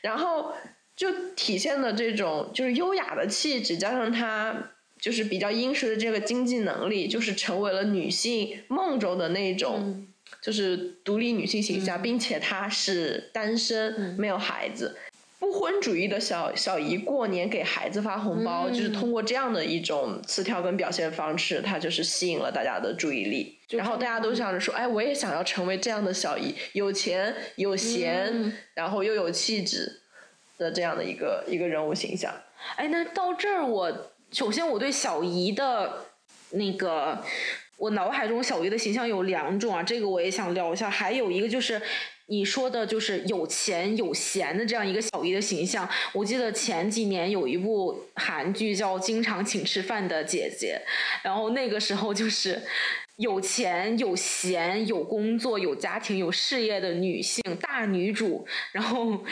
[0.00, 0.52] 然后。
[0.98, 1.06] 就
[1.36, 10.08] 体现的这种就是优雅的气质，加上她就是比较殷实的这个经济能力，就是成为了女性梦中的那种，
[10.42, 14.96] 就是独立女性形象，并且她是单身，没有孩子，
[15.38, 30.00] 不婚主义的小小姨过年给孩子发红包，就是通过这样的一种词条跟表现方式，她就是吸引了大家的注意力，然后大家都想着说，哎，我也想要成为这样的小姨，有钱有闲，然后又有气质。
[30.58, 32.34] 的这样的一个一个人物形象，
[32.76, 36.04] 哎，那到这儿我首先我对小姨的
[36.50, 37.22] 那个
[37.76, 40.90] 我脑海中小姨的形象有两种啊，这个我也想聊一下。
[40.90, 41.80] 还有一个就是
[42.30, 45.88] 你说的，就是有钱有闲的这样一个小姨的形象。
[46.12, 50.78] 我记得前几年有一部韩剧叫《经常请吃饭的姐姐》，
[51.24, 52.60] 然后那个时候就是
[53.16, 59.24] 有钱有闲有工作有家庭有事业的女性大女主，然后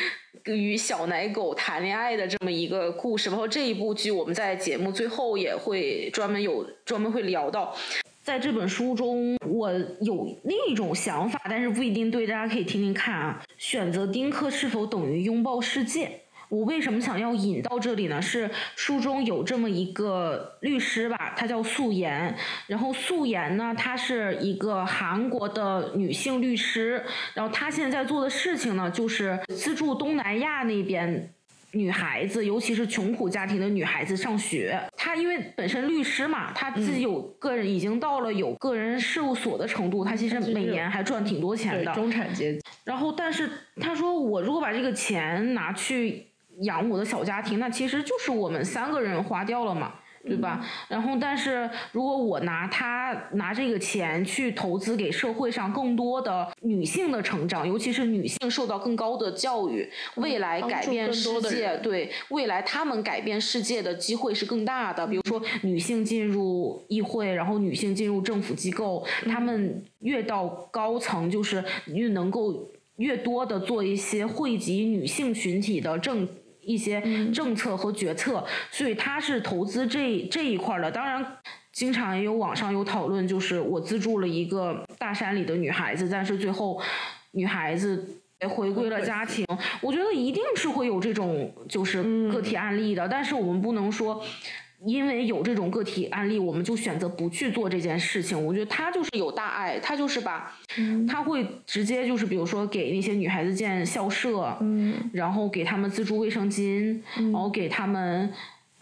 [0.45, 3.29] 与小奶狗谈恋爱的这么一个故事。
[3.29, 7.77] 包括这一部剧，我们在节目最后也会专门有专门会聊到。
[8.23, 13.43] 在这本书中，我有另一种想法，但是不一定对，大家可以听听看啊。
[13.57, 16.21] 选择丁克是否等于拥抱世界？
[16.49, 18.23] 我为什么想要引到这里呢？
[18.23, 22.37] 是书中有这么一个律师吧，她叫素颜。
[22.69, 27.03] 然后素颜呢，她是一个韩国的女性律师。
[27.35, 31.33] 然后她现在做的事情呢，就是资助东南亚那边。
[31.77, 41.93] 女孩子，尤其是穷苦家庭的女孩子上学，她因为本身律师嘛，她自己有个人已经到了有个人事务所的程度，她其实每年还赚挺多钱的。
[41.93, 42.61] 中产阶级。
[42.85, 46.27] 然后，但是她说，我如果把这个钱拿去
[46.63, 49.93] 养我的小家庭，那其实就是我们三个人花掉了嘛。
[50.27, 50.67] 对吧？
[50.89, 65.07] 然后，但是如果我拿他拿这个钱去投资给社会上更多的女性的成长，尤其是女性受到更高的教育，未来改变世界，对未来他们改变世界的机会是更大的。
[65.07, 76.29] 比如说，女性进入议会，然后女性进入政府机构，她们越到高层，就是越能够越多的做一些惠及女性群体的政。
[76.67, 77.01] 一些
[77.33, 80.91] 政策和决策，所以他是投资这这一块的。
[80.91, 81.25] 当然，
[81.73, 86.83] 经常也有网上有讨论，就是我资助了一个大山里的女孩子，但是最后
[87.31, 89.47] 女孩子回归了家庭。
[89.81, 94.23] 我觉得一定是会有这种就是个体案例的，但是我们不能说。
[94.87, 98.41] 因为有这种个体案例，我们就选择不去做这件事情。
[98.47, 100.57] 我觉得他就是有大爱，他就是把，
[101.09, 104.57] 他会直接就是比如说给那些女孩子建校舍，
[105.13, 108.33] 然后给他们资助卫生巾，然后给他们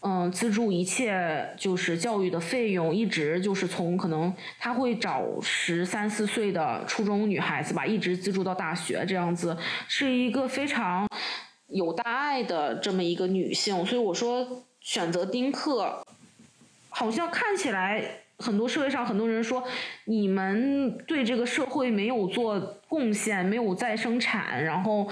[0.02, 9.56] 嗯资助一切就是教育的费用，一直就是从可能他会找十三四岁的初中女孩子吧，一直资助到大学这样子，
[9.88, 11.08] 是一个非常
[11.68, 13.86] 有大爱的这么一个女性。
[13.86, 14.66] 所以我说。
[14.84, 16.06] 选择丁克，
[16.90, 19.62] 好像看起来很多社会上很多人说，
[20.04, 25.08] 你们对这个社会没有做贡献，没有再生产，然后。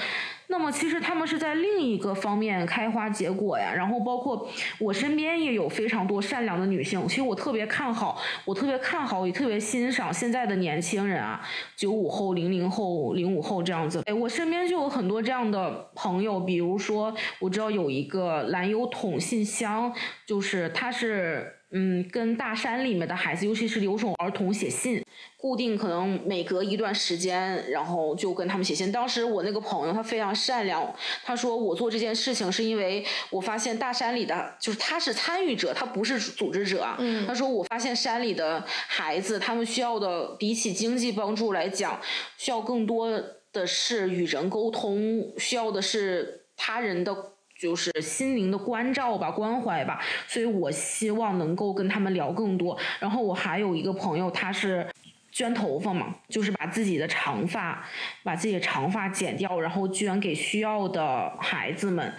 [0.48, 4.46] 那么其实他们是在另一个方面开花结果呀，然后包括
[4.78, 11.40] 我身边也有非常多善良的女性，其实我特别看好，我特别看好，也特别欣赏现在的年轻人啊，
[11.74, 14.02] 九五后、零零后、零五后这样子。
[14.04, 19.90] 哎，我身边就有很多这样的朋友，比如说我知道有一个蓝油桶信箱，
[20.26, 21.60] 就是他是。
[21.74, 25.02] 嗯，跟大山里面的孩子，尤其是留守儿童写信，
[25.38, 28.92] 固定可能每隔一段时间，然后就跟他们写信。
[28.92, 36.86] 当时我那个朋友他非常善良，他说我做这件事情是因为我发现大山里的，就是他是参与者，他不是组织者。
[36.98, 41.98] 嗯，他说我发现山里的孩子，他们需要的比起经济帮助来讲，
[42.36, 43.10] 需要更多
[43.50, 47.31] 的是与人沟通，需要的是他人的。
[47.62, 52.76] 就是心灵的关照吧，关怀吧，所以我希望能够跟他们聊更多。
[52.98, 54.84] 然后我还有一个朋友，他是
[55.30, 57.86] 捐头发嘛，就是把自己的长发，
[58.24, 62.12] 把自己的长发剪掉，然后捐给需要的孩子们，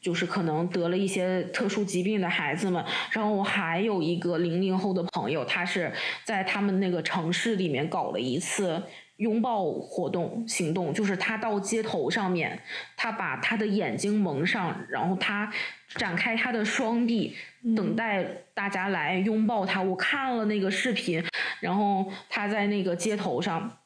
[0.00, 2.82] 就是可能得了一些特殊疾病的孩子们。
[3.10, 5.92] 然后我还有一个零零后的朋友，他是
[6.24, 8.82] 在他们那个城市里面搞了一次。
[9.16, 12.60] 拥抱活动行动就是他到街头上面，
[12.96, 15.50] 他把他的眼睛蒙上，然后他
[15.94, 17.34] 展开他的双臂，
[17.74, 19.80] 等待大家来拥抱他。
[19.80, 21.24] 我看了那个视频，
[21.60, 23.78] 然后他在那个街头上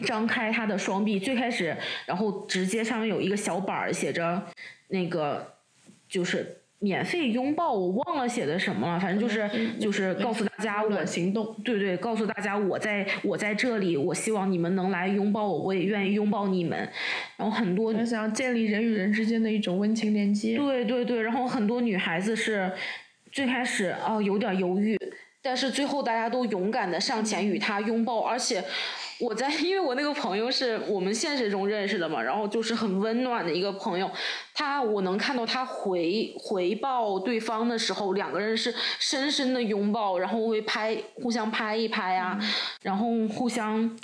[0.00, 4.46] 张开他的双臂，最开始，然后直接上面有一个小板儿写着
[4.88, 5.54] 那个
[6.08, 6.62] 就是。
[6.78, 9.48] 免费拥抱，我忘了写的什么了，反正就是
[9.80, 16.78] 就是告诉大家我行动，对对，告诉大家我在我在这里，我希望你们能来拥抱我，我也愿意拥抱你们。
[17.36, 20.56] 然后很多想建立人与人之间的一种温情连接。
[20.56, 22.70] 对对对，然后很多女孩子是
[23.32, 24.98] 最开始哦有点犹豫，
[25.42, 28.62] 但是最后大家都勇敢的上前与他拥抱，而且。
[29.18, 34.10] 我在，因为我那个朋友是我们现实中认识的嘛，然后就是很温暖的一个朋友，
[34.58, 42.38] 他我能看到他回回报对方的时候，两个人是深深的拥抱，然后会拍互相拍一拍啊，
[42.80, 43.94] 然后互相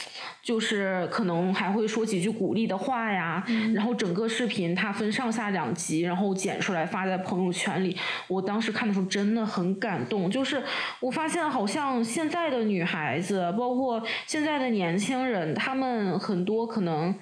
[0.42, 3.42] 就是可能还会说几句鼓励的话呀，
[3.74, 7.96] 然后整个视频他分上下两集，然后剪出来发在朋友圈里，
[8.28, 10.62] 我当时看的时候真的很感动，就是
[11.00, 17.14] 我发现好像现在的女孩子，包括现在的年轻人，他们很多可能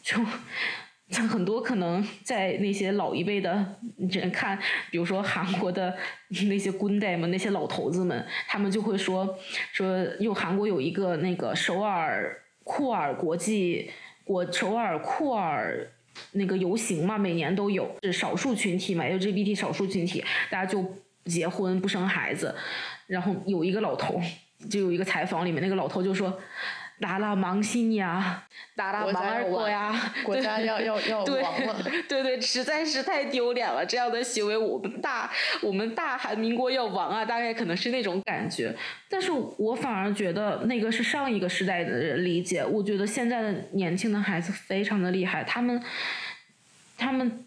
[0.00, 0.16] 就。
[1.12, 4.58] 像很多可能在那些老一辈的人看，
[4.90, 5.94] 比如说韩国的
[6.48, 9.38] 那些군대们，那些老头子们，他们就会说
[9.72, 13.90] 说，有韩国有一个那个首尔库尔国际
[14.24, 15.86] 国首尔库尔
[16.32, 20.82] 那个游行嘛，每年都有，是少数群体嘛，LGBT 少数群体，大家就
[21.26, 22.54] 结婚不生孩子，
[23.06, 24.18] 然后有一个老头，
[24.70, 26.40] 就有一个采访里面那个老头就说。
[27.02, 28.44] 达拉芒心呀，
[28.76, 31.76] 达拉芒尔国呀，国家要要要亡了，
[32.08, 35.28] 对对，实在是太丢脸了，这样的行为，我们大
[35.60, 38.72] 我们大韩民国要亡啊，大概可能是那种感觉。
[39.08, 45.82] 但是我反而觉得那个是上一个时代的人理解，我觉得现在的年轻的孩子非常的厉害，他们
[46.96, 47.44] 他们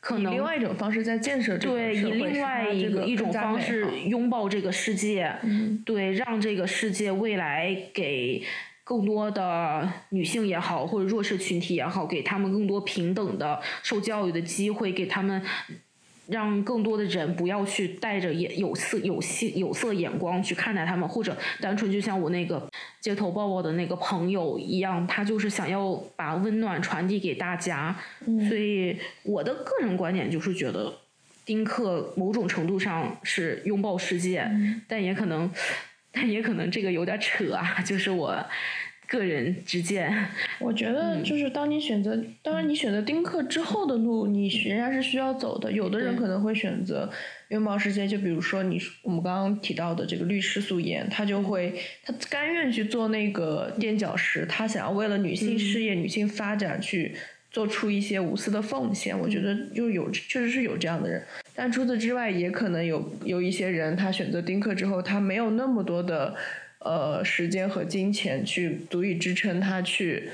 [0.00, 5.34] 可能以另外一种方式在建设这个对，以另外一个一种方式拥抱这个世界，
[5.86, 8.42] 对，让这个世界未来给。
[8.84, 15.40] 更多的女性也好，或者弱势群体也好，给他们更多平等的受教育的机会，给他们
[16.26, 22.68] 让更多的人不要去带着眼有色有色有色眼光去看待他们，或者单纯就像我那个
[23.00, 27.96] 街头抱抱的那个朋友一样，他就是想要把温暖传递给大家。
[28.48, 30.92] 所以我的个人观点就是觉得，
[31.44, 34.50] 丁克某种程度上是拥抱世界，
[34.88, 35.48] 但也可能。
[36.12, 38.44] 但也可能这个有点扯啊，就是我
[39.08, 40.14] 个人之见。
[40.58, 45.72] 我觉得就是当你选择，当然你选择丁克之后的路，你仍然是需要走的。
[45.72, 47.10] 有的人可能会选择
[47.48, 57.14] 拥抱世界，就比如说你我们刚刚提到的这个律师素颜，他就会他甘愿去做那个垫脚石，他想要为了女性事业、女性发展去
[57.52, 59.18] 做出一些无私的奉献。
[59.18, 61.22] 我觉得又有确实是有这样的人。
[61.54, 66.34] 但除此之外，也可能有有一些人，他选择丁克之后，他没有那么多的
[66.78, 70.30] 呃时间和金钱去足以支撑他去，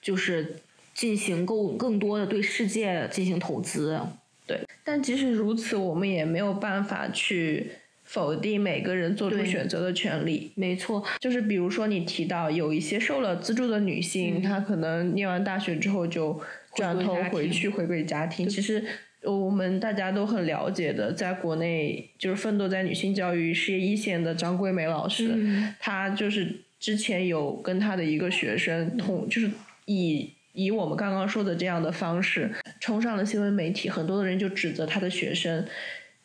[0.00, 0.56] 就是
[0.94, 4.00] 进行更更多的对世界进行投资。
[4.46, 7.72] 对，但即使如此，我们也没有办法去
[8.06, 10.50] 否定每个人做出选择的权利。
[10.54, 16.40] 没错，就是比如说你提到有一些受了资助的女性，她可能念完大学之后就
[16.74, 18.48] 转头回去回归家庭。
[18.48, 18.82] 其实。
[19.22, 25.34] 我们大家都很了解的，在国内就是奋斗在女性教育事业一线的张桂梅老师，
[25.80, 29.50] 她就是之前有跟她的一个学生同，就是
[29.86, 35.66] 以以我们刚刚说的这样的方式冲上了新闻媒体，很多的人就指责她的学生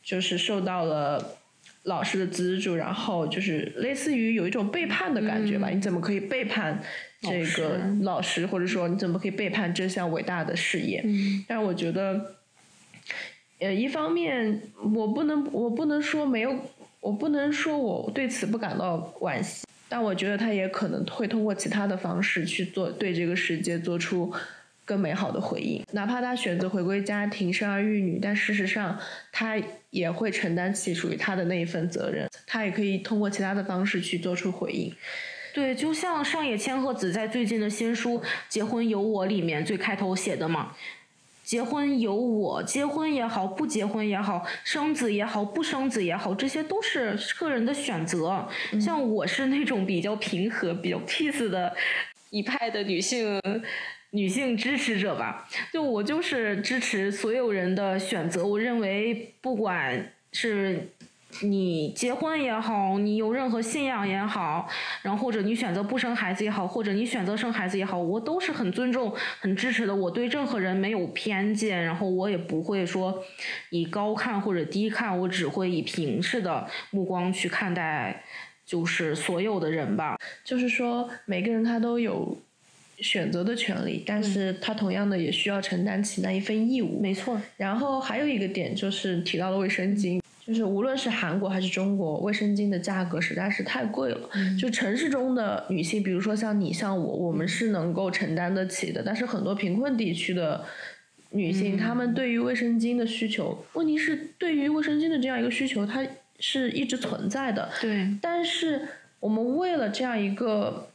[0.03, 1.37] 就是受到了
[1.83, 5.69] 老师的资助，然后就是类似于有一种背叛的感觉吧？
[5.69, 6.81] 你怎么可以背叛
[7.21, 11.03] 这个老师，或者说你怎么可以背叛这项伟大的事业？
[11.47, 12.35] 但是我觉得。
[13.59, 14.59] 呃，一方面
[14.95, 16.51] 我不能，我不能说没有，
[16.99, 24.33] 我不能说我对此不感到惋惜，但我觉得他也可能会通过其他的方式去做，对这个世界做出
[24.91, 25.81] 更美好的回应。
[25.93, 28.99] 哪怕他选择回归家庭，生儿育女，但事实上
[29.31, 29.55] 他
[29.89, 32.27] 也会承担起属于他的那一份责任。
[32.45, 34.93] 他也可以通过其他的方式去做出回应。
[35.53, 38.19] 对，就像上野千鹤子在最近的新书
[38.49, 40.75] 《结婚有我》里面最开头写的嘛。
[41.45, 48.45] 结婚有我，结婚也好，不结婚也好，生子也好，不生子也好，这些都是个人的选择。
[48.79, 51.73] 像我是那种比较平和、比较 peace 的
[52.29, 53.41] 一派的女性
[54.11, 55.47] 女性支持者吧。
[55.73, 58.45] 就我就是支持所有人的选择。
[58.45, 60.89] 我认为，不管是。
[61.43, 64.67] 你结婚也好，你有任何信仰也好，
[65.01, 69.95] 然后或者你选择不生孩子也好，或者你选择生孩子也好，我都是很尊重、很支持的。
[69.95, 73.23] 我对任何人没有偏见，然后我也不会说
[73.69, 78.25] 以高看或者低看，我只会以平视的目光去看待，
[78.65, 80.17] 就是所有的人吧。
[80.43, 82.37] 就是说，每个人他都有
[83.01, 87.01] 选择的权利，但是他同样的也需要承担起那一份义务。
[87.01, 87.41] 没错。
[87.57, 90.21] 然后还有一个点就是提到了卫生巾。
[90.43, 94.29] 就是无论是韩国还是中国，卫生巾的价格实在是太贵了。
[94.59, 99.03] 就城市中的女性，比如说像你像我，我们是能够承担得起的。
[99.05, 100.65] 但是很多贫困地区的
[101.29, 106.05] 女性，她们对于卫生巾的需求，问题是对于卫生巾的这样一个需求，它
[106.39, 107.69] 是一直存在的。
[107.79, 108.09] 对。
[108.19, 108.81] 但是
[109.19, 110.89] 我们为了这样一个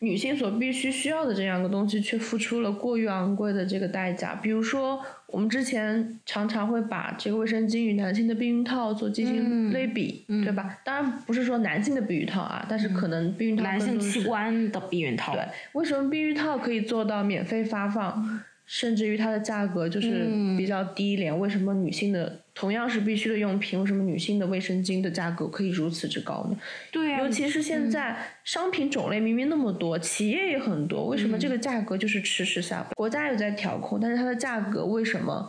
[0.00, 4.34] 女性所必须需要的这样一个东西，却付出了过于昂贵的这个代价。
[4.36, 10.78] 比如说，我们之前常常会把这个卫生巾与男性的避孕套做进行类比，对吧？
[10.84, 15.32] 当然不是说男性的避孕套啊，但是可能避孕套男性器官的避孕套。
[15.34, 15.42] 对，
[15.72, 18.40] 为什么避孕套可以做到免费发放？
[18.70, 20.28] 甚至于它的价格就是
[20.58, 26.58] 比较低廉，为什么女性的同样是必须的用品，为什么女性的卫生巾的价格可以如此之高呢？
[26.90, 32.94] 对尤其是现在商品种类明明那么多，企业也很多，为什么这个价格就是迟迟下不？
[32.96, 35.48] 国家有在调控，但是它的价格为什么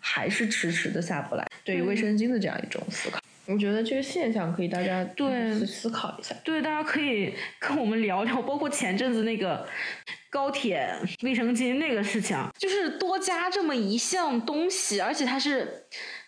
[0.00, 1.46] 还是迟迟的下不来？
[1.62, 6.34] 对于卫生巾的这样一种思考，我觉得这个现象可以大家对思考一下。
[6.42, 9.66] 对，大家可以跟我们聊聊，包括前阵子那个。
[10.28, 10.86] 高铁
[11.22, 15.86] 卫生巾那个事情，就是多加这么一项东西，而且它是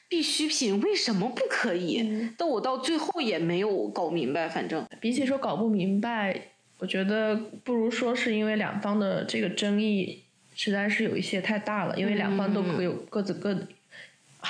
[0.08, 2.30] 必需品，为什么不可以？
[2.36, 4.48] 但我到最后也没有搞明白。
[4.48, 6.40] 反正比起说搞不明白，
[6.78, 13.56] 我觉得不如说是因为两方的这个争议实在是有一些太大了，因为两方都各有各自各。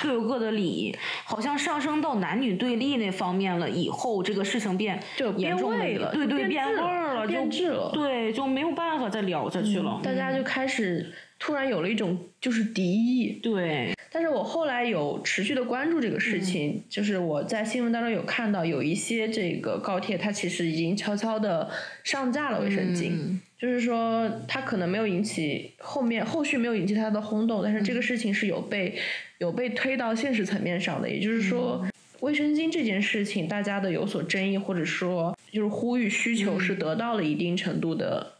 [0.03, 0.95] 各有各的理，
[1.25, 3.67] 好像上升到男女对立那方面了。
[3.67, 9.99] 以后这个事情变就严重了，对对，变味儿了，变质了，对，就没有办法再聊下去了。
[10.03, 13.39] 大家就开始突然有了一种就是敌意。
[13.41, 21.69] 对，但是我后来有持续的关注这个事情，就是我在新闻当中有看到有一些这个高铁，它其实已经悄悄的
[22.03, 23.39] 上架了卫生巾。
[23.57, 28.95] 就是说，它可能没有引起后面后续没有引起它的轰动，但是这个事情是有被
[29.39, 31.09] 有被推到现实层面上的。
[31.09, 31.85] 也就是说，
[32.21, 38.35] 卫生巾这件事情，大家的有所争议，或者说就是呼吁需求是得到了一定程度的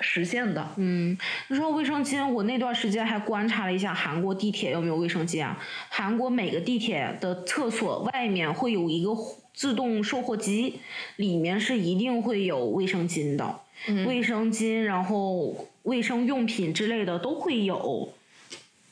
[0.00, 0.68] 实现的。
[0.76, 1.16] 嗯，
[1.48, 5.58] 你说卫生巾，我那段时间还观察了一下韩国地铁有没有卫生巾啊？
[5.88, 9.10] 韩国每个地铁的厕所外面会有一个
[9.54, 10.80] 自动售货机，
[11.16, 13.60] 里面是一定会有卫生巾的。
[14.06, 18.12] 卫生巾，然后卫生用品之类的都会有，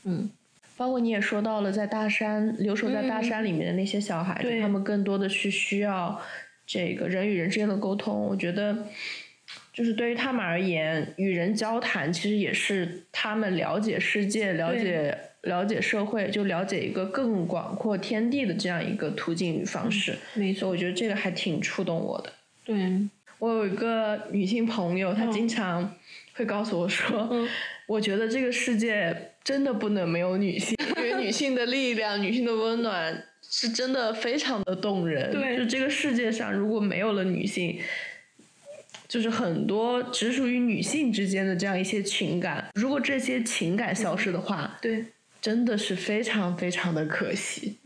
[0.04, 0.30] 嗯，
[0.76, 6.20] 包括你也说到了，在大山留守在大山里面的那些小孩子，他们更多的是需要
[6.64, 8.26] 这个人与人之间的沟通。
[8.26, 8.86] 我觉得，
[9.76, 20.16] 就是对于他们而言，与人交谈其实也是他们了解世界、了解了解社会，就了解一个更广阔天地的这样一个途径与方式。
[20.32, 22.32] 没错，我觉得这个还挺触动我的。
[22.64, 22.74] 对。
[23.38, 25.94] 我有一个女性朋友，她经常
[26.32, 27.46] 会告诉我说
[27.86, 29.14] ：“我觉得这个世界
[29.44, 35.30] 真的不能没有女性， 因为女性的力量、女性的温暖是真的非常的动人。
[35.30, 37.78] 对，就这个世界上如果没有了女性，
[39.08, 45.04] 就是很多只属于女性之间的这样一些情感，如果这些情感消失的话，对，
[45.40, 47.78] 真的是非常非常的可惜。”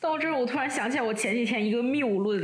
[0.00, 2.42] 到这儿，我突然想起来我前几天一个谬论，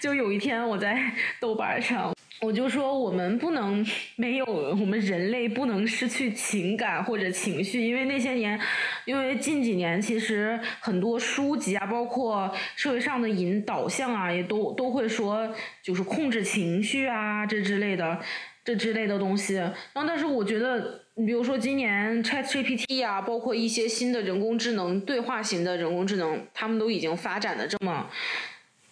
[0.00, 3.84] 就有一天我在豆瓣上，我就说我们不能
[4.16, 8.58] 没有我们人类不能失去情感或者情绪，因为那些年，
[9.04, 18.20] 因为近几年其实很多书籍啊，包括社会上的引导向啊，也都都会说就是控制情绪啊这之类的。
[18.66, 28.08] 这之类的东西，然后但是我觉得，你比如说今年 Chat GPT 啊，包括一些新的人工智能对话型的人工智能，他们都已经发展的这么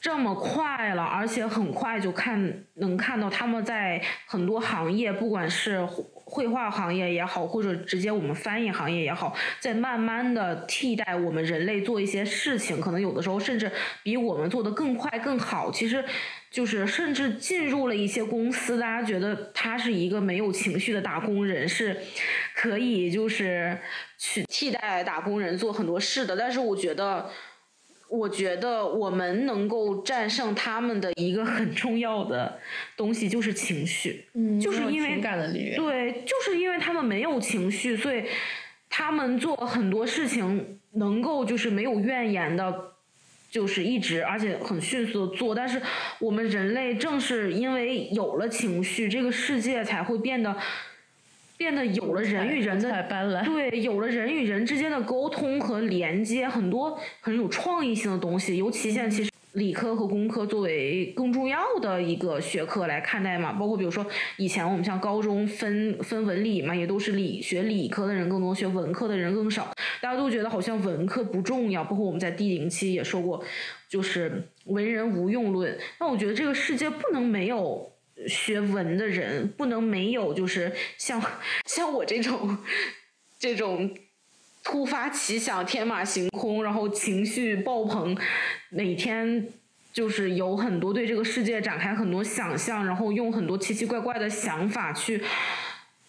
[0.03, 5.83] 这么快了，而且很快就看能看到他们在很多行业，不管是
[6.25, 13.71] 绘画行业也好，或者直接我们翻译行业也好，在慢慢的替代我们人类做一些事情，可能有的时候甚至
[14.03, 15.71] 比我们做的更快更好。
[15.71, 16.05] 其实。
[16.53, 21.97] 就是甚至进入了一些公司，大家觉得他是一个没有情绪的打工人，是
[22.55, 23.79] 可以就是
[24.19, 26.37] 去替代打工人做很多事的。
[26.37, 27.31] 但是我觉得，
[28.13, 32.59] 我觉得我们能够战胜他们的一个很重要的
[32.97, 38.25] 东西就是情绪，嗯，就是因为情感的力量，对，就是因为他们没有情绪，所以
[38.91, 42.93] 他们做很多事情能够就是没有怨言的。
[43.53, 45.79] 就是一直，而且很迅速的做，但是
[46.21, 50.57] 我们人类正是因为有了情绪，这个世界才会变得
[51.63, 53.07] 变得有了人与人的
[53.45, 59.31] 对，有了人与人之间的沟通和连接，很多很有创意性的东西，尤其现在其实。
[59.53, 64.07] 理科和工科作为更重要的一个学科来看待嘛，包括比如说
[64.39, 71.85] 以前我们像高中分分文理嘛，也都是理学理科的人更多，学文科的人更少，大家都觉得好像文科不重要。
[71.85, 73.45] 包括我们在第零期也说过，
[73.91, 75.79] 就是文人无用论。
[76.01, 77.92] 那我觉得这个世界不能没有
[78.29, 81.23] 学文的人，不能没有就是像
[81.67, 82.59] 像我这种
[83.39, 83.95] 这种。
[84.65, 88.17] 突发奇想，天马行空，然后情绪爆棚，
[88.69, 89.49] 每天
[89.93, 95.21] 就是有很多对这个世界展开很多想象，然后用很多奇奇怪怪的想法去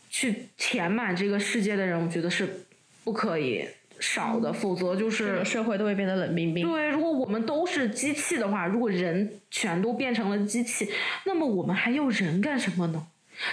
[0.07, 2.67] 去填满这个世界的人，我觉得是
[3.03, 3.67] 不可以
[4.03, 6.69] 少的，否则就是社会都会变得冷冰冰。
[6.69, 10.89] 对，如果我们都是机器的话，如果人全都变成了机器，
[11.25, 13.07] 那么我们还要人干什么呢？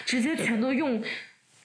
[0.04, 1.00] 直接全都用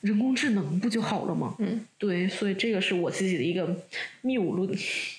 [0.01, 1.55] 人工智能不就好了吗？
[1.57, 3.75] 嗯，对，所以这个是我自己的一个
[4.21, 4.69] 谬论。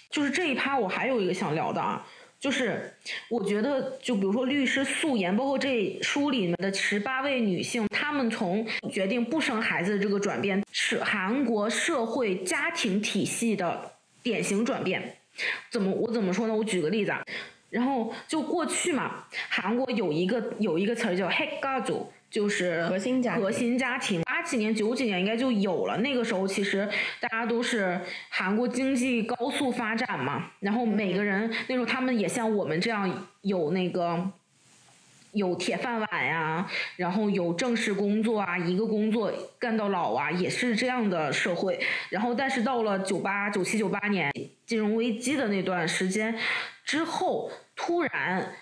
[0.09, 2.07] 就是这一趴，我还有一个想聊的啊，
[2.39, 2.95] 就是
[3.29, 15.17] 我觉得，就比如说律师素颜，包括这书里面的十八位女性，她们从决定不生孩子的这个转变，是韩国社会家庭体系的典型转变。
[15.71, 16.55] 怎么我怎么说呢？
[16.55, 17.25] 我举个例子啊，
[17.71, 22.11] 然后就过去嘛，韩国有一个有一个词儿叫“黑家族”。
[22.37, 25.97] 就是核心家庭核心家庭，八几年、九几年应该就有了。
[26.01, 26.87] 那个时候其实
[27.19, 34.31] 大家都是韩国经济高速发展嘛，然后每个人那时候他们也像我们这样有那个
[35.33, 41.81] 有铁饭碗呀，然后有正式工作啊，一个工作干到老啊，也是这样的社会。
[42.11, 44.31] 然后但是到了九八、九七、九八年
[44.67, 46.37] 金融危机的那段时间
[46.85, 48.53] 之后，突然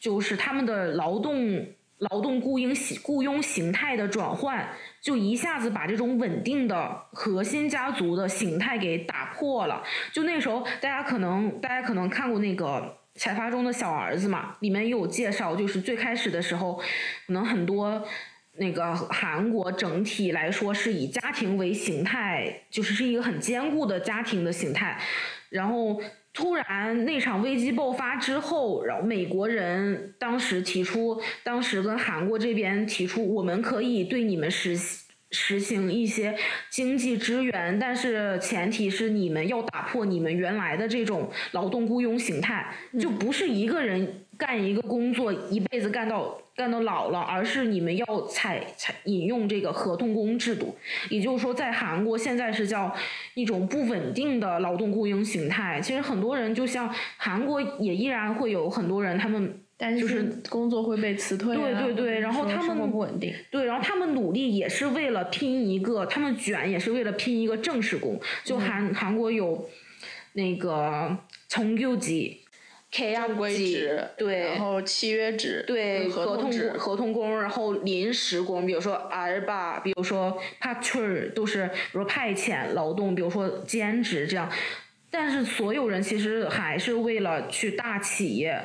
[0.00, 1.64] 就是他们的劳动。
[2.00, 4.68] 劳动雇佣形雇佣形态的转换，
[5.02, 9.82] 就一下子把这种稳定的核心家族的形态给打破了。
[10.12, 12.66] 就那时候，大家可能大家可能看过那个
[13.20, 16.80] 《财阀中的小儿子》嘛，里面也有介绍，就是最开始的时候，
[17.26, 18.02] 可能很多
[18.54, 24.98] 那个韩国整体来说是以家庭为形态，就是是一个很坚固的家庭的形态，
[25.50, 26.00] 然后。
[26.32, 34.76] 突然那场危机爆发之后，然后美国人当时提出，当时跟韩国这边提出，我们可以对你们实
[35.32, 36.36] 实行一些
[36.70, 46.40] 经济支援，但是前提是你们要打破你们原来的这种劳动雇佣形态，就不是一个人干一个工作一辈子干到。
[46.60, 50.76] 干到老了，而是你们要采采引用这个合同工制度，
[51.08, 52.94] 也就是说，在韩国现在是叫
[53.32, 55.80] 一种不稳定的劳动雇佣形态。
[55.80, 59.58] 其实很多人就像韩国也依然会有很多人，他们
[59.98, 68.20] 就是工作会被辞退，对对对，然后他们不稳定，对，然后他们努力也是为了拼一个，他们卷也是为了拼一个正式工。
[68.44, 69.66] 就韩韩国有
[70.34, 71.16] 那个
[71.48, 72.39] 从优级。
[72.90, 84.50] 正规纸，对，然后契约制，对，合同制，合同工，然后临时工，比如说 R 吧，比如说 r o 都是，比如说派遣劳动，比如说兼职这样，
[85.10, 88.60] 但是所有人其实还是为了去大企业。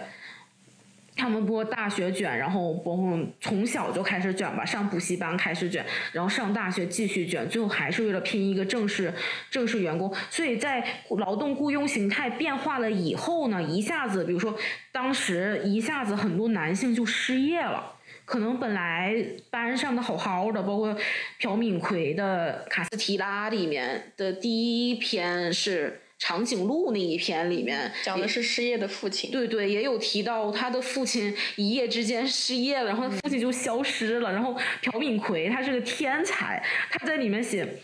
[1.16, 9.14] 他们播大学卷，然后包括从小就开始卷吧，上补习班开始卷，然后上大学继续卷，最后还是为了拼一个正式
[9.50, 10.14] 正式员工。
[10.30, 10.86] 所以在
[11.18, 14.58] 劳动雇佣形态变化了以后呢，一下子，比如说
[14.92, 17.94] 当时一下子很多男性就失业了，
[18.26, 19.16] 可能本来
[19.50, 20.98] 班上的好好的，包括
[21.40, 26.02] 朴敏奎的《卡斯提拉》里面的第一篇是。
[26.28, 34.34] 长颈鹿那一篇里面讲的是失业的父亲，对对，也有提到他的父亲一夜之间失业了，然后父亲就消失了。
[34.34, 37.78] 然后朴敏奎他是个天才，他在里面写，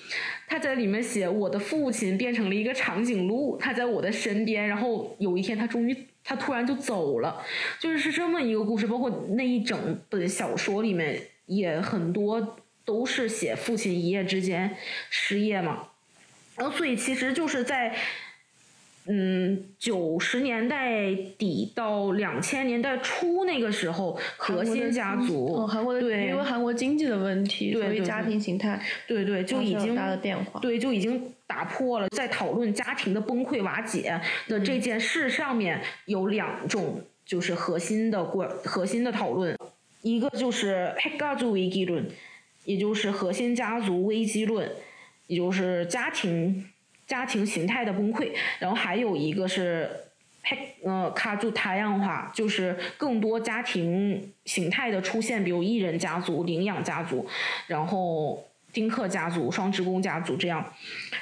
[0.47, 7.45] 他在里面写我的父亲变成了一个长颈鹿，他在我的身边，然后有一天他终于他突然就走了，
[7.79, 8.87] 就是是这么一个故事。
[8.87, 14.75] 包括那一整本小说里面也很多都是写父亲一夜之间
[15.11, 15.89] 失业嘛，
[16.55, 17.95] 然后所以其实就是在。
[19.08, 32.08] 嗯，九十年代底到两千年代初那个时候，核心家族，韩国的对，因为韩国经济的问题，所以家庭形态，对对，就已经大的变化，对，就已经打破了。
[32.08, 39.56] 在讨论家庭的崩溃瓦解的这件事上面，有两种就是核心的关核心的讨论，
[40.02, 42.04] 一个就是핵가족危机论，
[42.64, 44.68] 也就是核心家族危机论，
[45.28, 46.70] 也就是家庭。
[47.10, 49.88] 家庭形态的崩溃，然后还有一个是，
[50.84, 57.28] 呃，卡住太阳化，就是更多家庭形态的出现，比如一人家族、领养家族，
[57.68, 60.72] 然后丁克家族、双职工家族这样，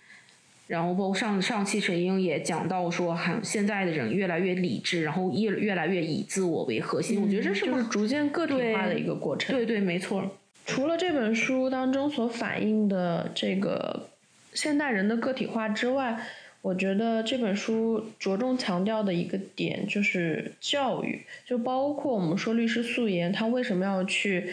[0.66, 7.22] 然后包括上上期陈英也讲到说，很现在的人越来越理智，然后越越来越以自我为核心。
[7.22, 9.54] 我觉得这是就是逐渐个体化的一个过程。
[9.54, 10.28] 对对，没错。
[10.64, 14.08] 除了这本书当中所反映的这个
[14.52, 16.20] 现代人的个体化之外，
[16.62, 24.50] 我觉得这本书着重强调的一个点就是教育，就包括我们说律师素颜，他为什么要去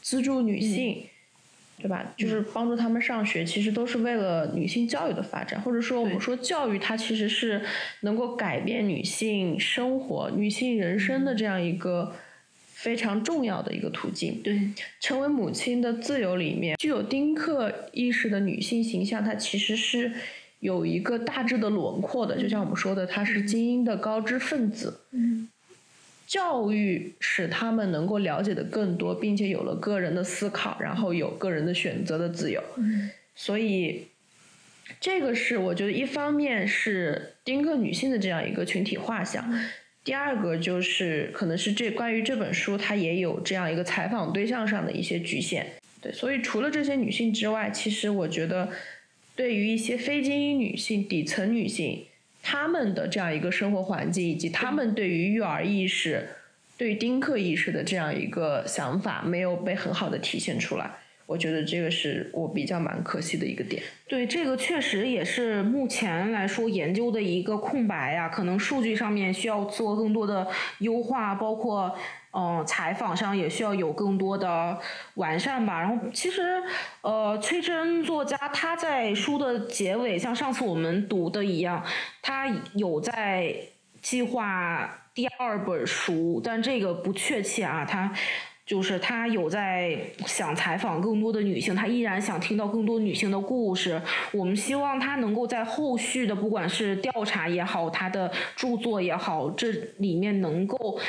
[0.00, 1.04] 资助女性？
[1.80, 2.12] 对吧？
[2.16, 7.62] 就是帮助他们上学，其实都是为了女性教育的发展，或者说我们说教育，它其实是
[8.00, 12.12] 能够改变女性生活、女性人生的这样一个
[12.66, 14.42] 非常重要的一个途径。
[14.42, 14.60] 对，
[15.00, 20.12] 成为母亲的自由里面，具有丁克意识的女性形象，它其实是
[20.58, 22.36] 有一个大致的轮廓的。
[22.36, 25.02] 就像我们说的，她是精英的高知分子。
[25.12, 25.48] 嗯。
[26.28, 32.62] 教育使他们能够了解的更多，并且有了个人的思考，然后有个人的选择的自由。
[33.34, 34.08] 所以，
[35.00, 39.42] 这个是我觉得一方面是丁克女性的这样一个群体画像，
[40.04, 45.64] 第二个就是可能是这关于这本书它也有这样一个采访对象上的一些局限。
[46.02, 48.68] 对，所以除了这些女性之外，其实我觉得
[49.34, 52.04] 对于一些非精英女性、底层女性。
[52.42, 56.28] 他们的这样一个生活环境，以及他们对于育儿意识、
[56.76, 60.90] 对丁克意识的这样一个想法，没有被很好的体现出来。
[61.26, 63.82] 我觉得这个是我比较蛮可惜的一个点。
[64.06, 71.94] 对，这个确实也是目前来说研究的一个空白呀，可能数据上面需要做更多的优化，包括。
[72.32, 74.78] 嗯，采访上也需要有更多的
[75.14, 75.80] 完善吧。
[75.80, 76.62] 然后，其实，
[77.00, 81.82] 呃，崔真作家他在书的结尾，像上次我们读的一样，
[82.20, 83.56] 他有在
[84.02, 87.84] 计划第二本书，但这个不确切啊。
[87.84, 88.12] 他
[88.66, 94.00] 就是他有在想采访更多的女性，他依然想听到更多女性的故事。
[94.32, 101.00] 我们希望他能够在后续的，不管是调查也好，他的著作也好，这里面能够。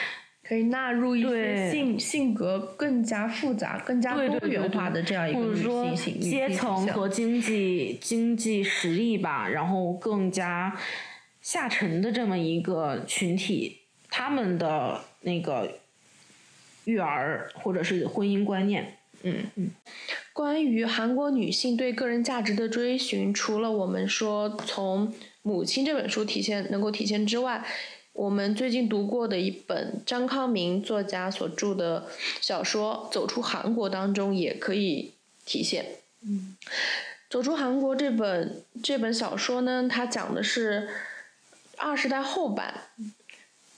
[0.50, 10.76] 可以纳入一些性性格更加复杂、更加多元化的这样一个女性形阶层和经济经济实力吧，然后更加
[11.40, 15.72] 下沉的这么一个群体，他们的那个
[16.86, 19.70] 育儿或者是婚姻观念，嗯嗯。
[20.34, 25.08] 关于韩国女性对个人价值的追寻，除了我们说从
[25.44, 27.64] 《母亲》这本书体现能够体现之外。
[28.20, 32.06] 我们最近读过的一本张康明作家所著的
[32.42, 35.14] 小说《走出韩国》当中也可以
[35.46, 35.86] 体现。
[36.24, 36.58] 嗯，
[37.30, 40.90] 《走出韩国》这本这本小说呢，它讲的是
[41.78, 42.74] 二十代后半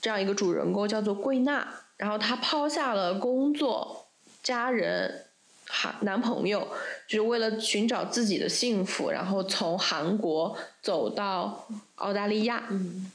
[0.00, 4.08] 这样一个主人公叫做桂娜，然后她抛下了工作、
[4.42, 5.26] 家人、
[5.68, 6.66] 韩男朋友，
[7.06, 12.64] 就是为了寻找自己的幸福，然后从韩国走到澳大利亚。
[12.68, 13.12] 嗯。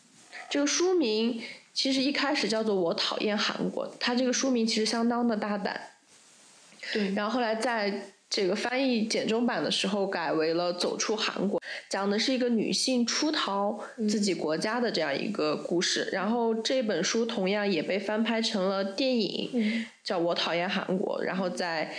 [0.49, 1.41] 这个书名
[1.73, 5.79] 其实一开始叫做《我讨厌韩国》，它这个书名其实相当的大胆。
[6.91, 7.13] 对。
[7.13, 13.79] 然后后来在这个翻译简中版的时候改为了《走出韩国》，讲的是一个女性出逃
[14.09, 16.09] 自己国家的这样一个故事。
[16.11, 21.93] 然后这本书同样也被翻拍成了电影，叫《我讨厌韩国》，然后在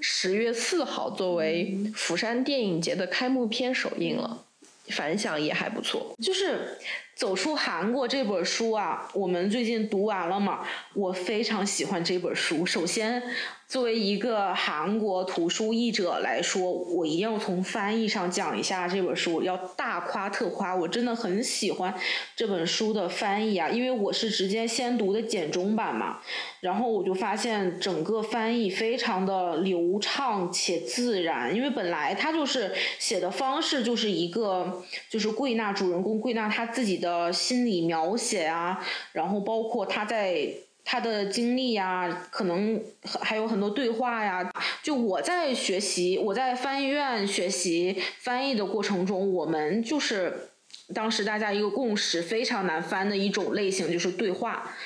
[0.00, 4.44] 十月四号作为釜山电影节的开幕片首映了，
[4.90, 6.14] 反响也还不错。
[6.22, 6.78] 就是。
[7.16, 10.60] 走出韩国这本书啊，我们最近读完了嘛？
[10.92, 12.64] 我非常喜欢这本书。
[12.64, 13.20] 首先。
[13.68, 20.74] 作为一个韩国图书译者来说，我一定要从翻译上讲一下这本书，要大夸特夸。
[20.74, 21.92] 我真的很喜欢
[22.36, 26.20] 这本书的翻译啊，因为我是直接先读的简中版嘛，
[26.60, 31.54] 然后我就发现整个翻译非常的流畅且自然。
[31.54, 38.80] 因为本来他就是写的方式就是一个就是桂纳主人公桂纳他自己的心理描写啊，
[39.12, 40.48] 然后包括他在。
[40.88, 42.80] 他的经历呀，可能
[43.20, 44.48] 还有很多对话呀。
[44.84, 50.50] 就我在学习，我在翻译院学习翻译的过程中，我们就是
[50.94, 54.76] 当时大家一个共识，非常难翻的一种类型就是对话，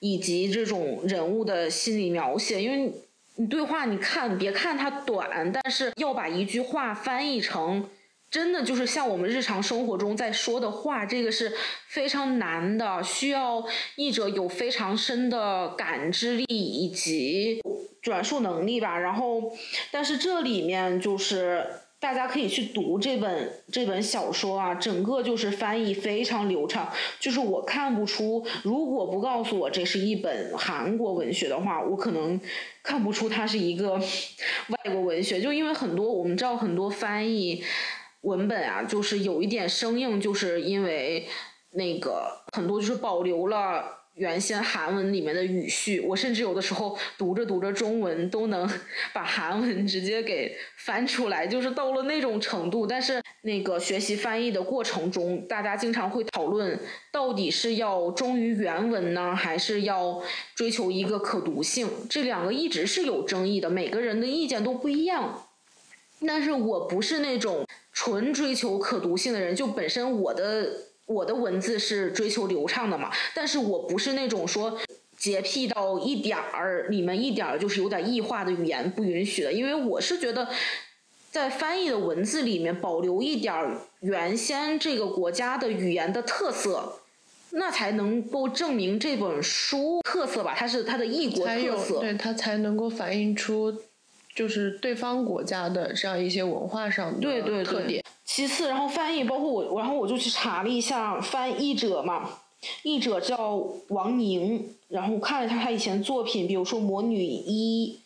[0.00, 2.62] 以及这种人物的心理描写。
[2.62, 2.92] 因为
[3.36, 7.88] 你对话，你看别看它短，但是要把一句话翻译成。
[8.36, 11.50] 真的就是像我们日常生活中在说的话，这个是
[11.88, 13.64] 非常难的，需要
[13.94, 17.62] 译者有非常深的感知力以及
[18.02, 18.98] 转述能力吧。
[18.98, 19.56] 然后，
[19.90, 21.64] 但是这里面就是。
[21.98, 32.38] 大家可以去读这本这本小说啊，整个就是翻译非常流畅，就是我看不出，如果不告诉我这是一本韩国文学的话，我可能
[32.82, 33.94] 看不出它是一个
[34.68, 37.64] 外国文学，就因为很多我们知道很多翻译
[38.26, 41.26] 文本啊，就是有一点生硬，就是因为
[41.70, 43.94] 那个很多就是保留了。
[44.16, 48.66] 原先韩文里面的语序，我甚至有的时候读着读着中文都能
[49.12, 52.86] 把韩文直接给翻出来，就是到了那种程度。
[52.86, 56.80] 但是那个学习翻译的过程中，大家经常会讨论，
[57.12, 60.22] 到底是要忠于原文呢，还是要
[60.54, 61.86] 追求一个可读性？
[62.08, 65.45] 这两个一直是有争议的，每个人的意见都不一样。
[66.24, 70.70] 但是我不是那种纯追求可读性的人，就本身我的。
[71.06, 74.76] 我的文字是追求流畅的嘛，但是我不是那种说
[75.16, 80.48] 洁癖到一点儿里面一点儿就是有点异化的语言不允许的，因为我是觉得
[81.30, 86.94] 在翻译的文字里面保留一点儿原先这个国家的语言的特色，
[87.50, 93.72] 那才能够证明这本书特色吧，它是它的异国特色，对它才能够反映出
[94.36, 98.04] 就是对方国家的这样一些文化上的特点。
[98.24, 102.28] 其次，然后翻译包括我，然后我就去查了一下翻译者嘛，
[102.82, 107.98] 译者叫王宁，然后看了一下他以前作品，比如说《魔女一》，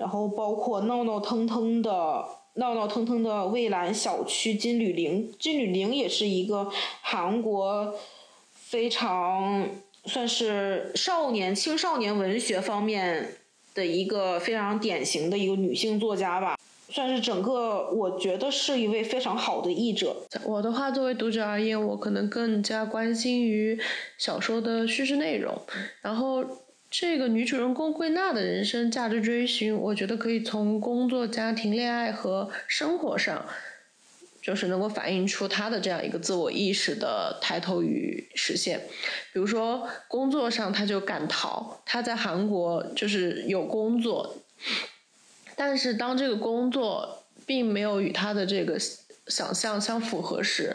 [0.00, 2.24] 然后包括闹闹腾腾的
[2.54, 6.68] 闹闹腾腾的蔚蓝小区金缕玲，金缕玲也是一个
[7.02, 7.94] 韩国
[8.52, 9.68] 非常
[10.06, 13.36] 算是少年青少年文学方面
[13.78, 16.58] 的一个非常典型的一个女性作家吧。
[16.90, 20.16] 算是整个，我觉得是一位非常好的译者。
[20.42, 23.78] 我的话，作为读者而言，我可能更加关心于
[24.16, 25.54] 小说的叙事内容。
[26.00, 26.42] 然后，
[26.90, 33.44] 这个女主人公桂娜的人生价值追寻，我觉得可以从工作、家庭、恋爱和生活上，
[34.48, 38.80] 就是能够反映出他的这样一个自我意识的抬头与实现。
[39.30, 44.38] 比如说，工作上，他就敢逃，他在韩国就是有工作。
[45.54, 48.78] 但是当这个工作并没有与他的这个
[49.26, 50.74] 想象相符合时，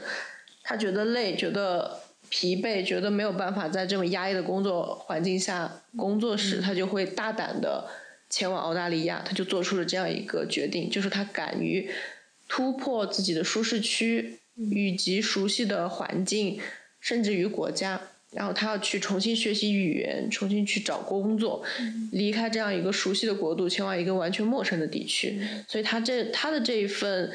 [0.61, 1.99] 他觉得累，觉得
[2.29, 7.89] 疲惫，觉得没有办法在这么压抑的工作环境下工作时，他就会大胆的
[8.29, 11.89] 前往澳大利亚，他就做出了这样一个决定，就是他敢于
[12.55, 16.59] 突破自己的舒适区，以及熟悉的环境，
[16.99, 17.99] 甚至于国家。
[18.29, 21.65] 然后他要去重新学习语言，重新去找工作，
[22.11, 25.41] 离开这样一个熟悉的国度，前往一个完全陌生的地区。
[25.67, 27.31] 所以他这他的这一份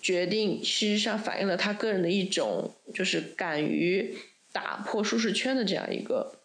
[0.00, 4.16] 决定，事实上反映了他个人的一种，就是敢于
[4.50, 6.35] 打破舒适圈的这样一个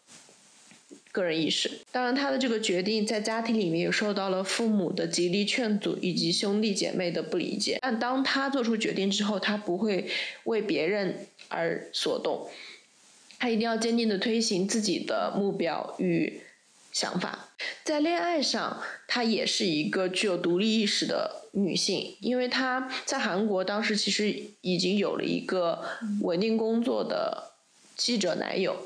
[1.12, 1.70] 个人意识。
[1.92, 7.78] 当然，他的这个决定在家庭里面也受到了父母的极力劝阻，以及兄弟姐妹的不理解。
[7.80, 10.08] 但当他做出决定之后，他不会
[10.44, 12.48] 为别人而所动。
[13.38, 16.40] 她一定要坚定的推行自己的目标与
[16.92, 17.48] 想法，
[17.82, 25.82] 在恋爱上，她也是一个具有独立意识的女性，因为她在韩国当时其实已经有了一个
[26.20, 27.50] 稳定工作的
[27.96, 28.76] 记者男友，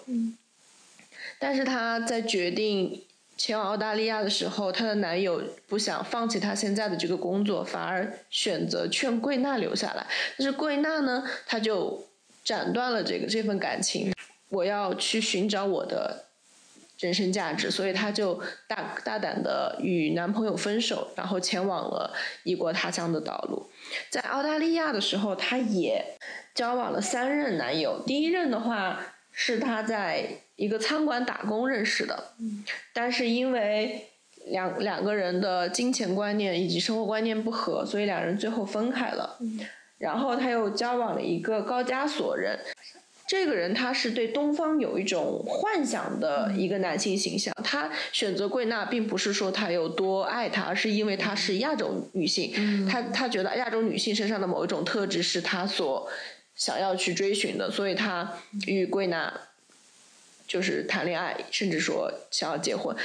[1.39, 3.03] 但是她在决定
[3.37, 10.07] 前往澳大利亚的时候，她的男友不想放弃她现在的这个工作，反而选择劝桂娜留下来，
[10.39, 12.07] 但是桂娜呢，她就
[12.45, 14.13] 斩断了这个这份感情。
[14.49, 16.27] 我要去寻找我的
[17.01, 22.15] 人生价值，所以她就大大胆的与男朋友分手，然后前往了
[22.45, 23.69] 异国他乡的道路。
[24.09, 26.17] 在澳大利亚的时候，她也
[26.55, 28.03] 交往了三任男友。
[28.07, 30.27] 第一任的话是他在
[30.57, 32.33] 一个餐馆打工认识的，
[32.95, 34.07] 但是因为
[34.47, 39.39] 两两个人的金钱观念以及生活观念不合，所以两人最后分开了。
[39.99, 42.59] 然后他又交往了一个高加索人。
[43.29, 56.09] 这个人他是对东方有一种幻想的一个男性形象，他选择桂娜并不是说他有多爱她，而是因为她是亚洲女性，他他觉得亚洲女性身上的某一种特质是他所
[56.57, 59.43] 想要去追寻的，所以他与桂娜
[60.49, 62.97] 就是谈恋爱，甚至说想要结婚。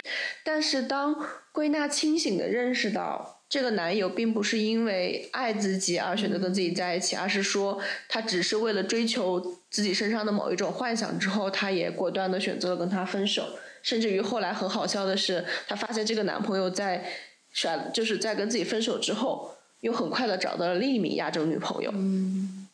[0.44, 1.16] 但是当
[1.52, 3.38] 桂娜清醒的认识到。
[3.52, 11.20] 这个男友并不是因为爱自己而选择跟自己在一起，而是说他只是为了追求自己身上的某一种幻想。
[11.20, 13.46] 之后，他也果断的选择了跟他分手。
[13.84, 17.04] 甚至于后来很好笑的是，她发现这个男朋友在
[17.52, 21.92] 甩，就是在跟自己分手之后，又很快的找到了另一名亚洲女朋友。
[21.94, 22.70] 嗯，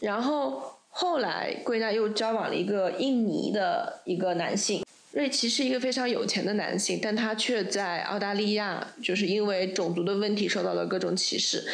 [0.00, 4.84] 然后后来桂娜又交往了一个印尼的一个男性。
[5.12, 11.64] 瑞奇是一个非常有钱的男性，但他却在澳大利亚，就是因为种族的问题受到了各种歧视。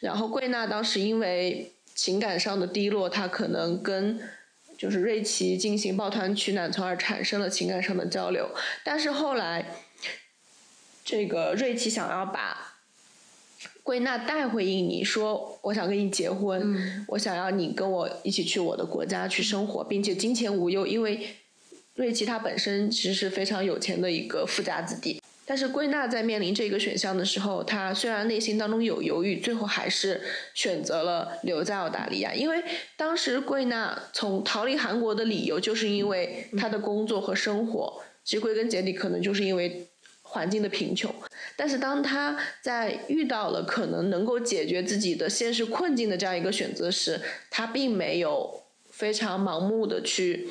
[0.00, 4.20] 然后桂娜当时因为情感上的低落，她可能跟
[4.76, 8.50] 就是瑞奇进行抱团取暖，从而产生了情感上的交流。
[8.84, 9.64] 但是后来，
[11.02, 12.71] 这个瑞奇想要把
[13.82, 21.36] 桂娜带回印尼，说我想跟你结婚，我想要你跟我一起去我的国家去生活，并且金钱无忧，因为。
[21.94, 30.22] 瑞奇他本身其实是非常有钱的一个富家子弟，但是归纳在面临这个选项的时候，他虽然内心当中有犹豫，最后还是
[30.54, 32.32] 选择了留在澳大利亚。
[32.32, 32.64] 因为
[32.96, 39.86] 当时归纳从逃离韩国的理由，就是因为他的工作和生活，其实归根结底可能就是因为
[40.22, 41.14] 环境的贫穷。
[41.56, 50.48] 但是当她在遇到了可能能够解决自己的现实困境的这样一个选择时，她并没有非常盲目的去。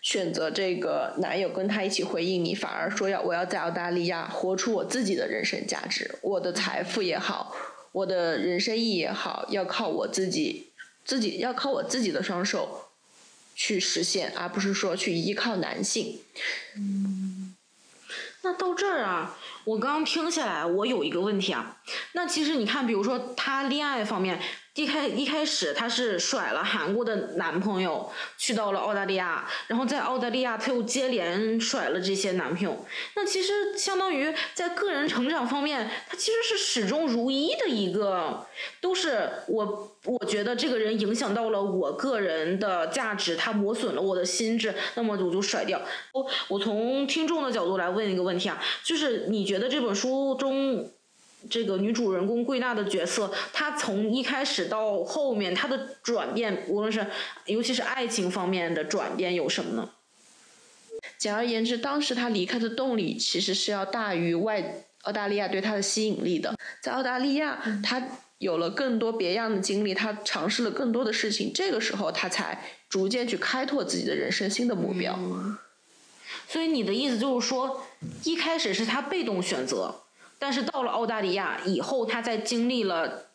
[0.00, 7.52] 选择这个男友跟他一起回应你，反而说要我要在澳大利亚活出我自己的人生价值，我的财富也好，
[7.90, 10.70] 我的人生意义也好，要靠我自己，
[11.04, 12.90] 自己要靠我自己的双手
[13.56, 16.20] 去实现，而不是说去依靠男性。
[18.46, 19.34] 那到这儿啊，
[19.64, 21.78] 我刚刚听下来，我有一个问题啊，
[22.12, 24.40] 那其实你看，比如说他恋爱方面。
[24.76, 32.84] 一开一开始，她是甩了韩国的男朋友，去到了澳大利亚，然后在澳大利亚，她又接连甩了这些男朋友。
[33.14, 38.46] 那其实相当于在个人成长方面，她其实是始终如一的一个，
[38.82, 45.80] 都是我我觉得这个人影响到了我个人的价值，他磨损了我的心智，那么我就甩掉。
[46.12, 50.90] 我我从听众的角度来问一个问题啊，就是你觉得这本书中？
[51.48, 57.06] 这个女主人公桂娜的角色，她从一开始到后面，她的转变，无论是
[57.44, 59.90] 尤其是爱情方面的转变，有什么呢？
[61.18, 66.54] 简而言之，当时她离开的动力其实是要大于外澳大利亚对她的吸引力的。
[66.82, 68.02] 在澳大利亚，她
[68.38, 75.16] 有了更多别样的经历，她尝试了更多的事情，这个时候她才逐渐去开拓自己的人生新的目标。
[76.48, 77.86] 所以你的意思就是说，
[78.24, 80.02] 一开始是她被动选择。
[80.38, 83.26] 但是到了澳大利亚以后，他在经历了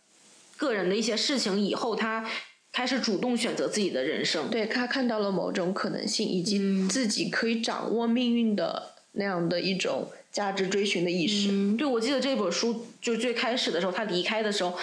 [0.58, 2.30] 个人的一些事情以后，他
[2.72, 4.50] 开始主动选择自己的人生。
[4.50, 11.50] 对他看到了某种可能性，以及自己可以掌握命运的那样的一种价值追寻的意识。
[11.52, 14.78] 嗯，对，我记得这本书就最开始的时候，他离开的时候，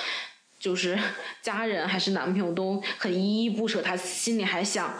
[0.59, 0.99] 就是
[1.41, 4.93] 家人还是男朋友都很依依不舍，他心里还想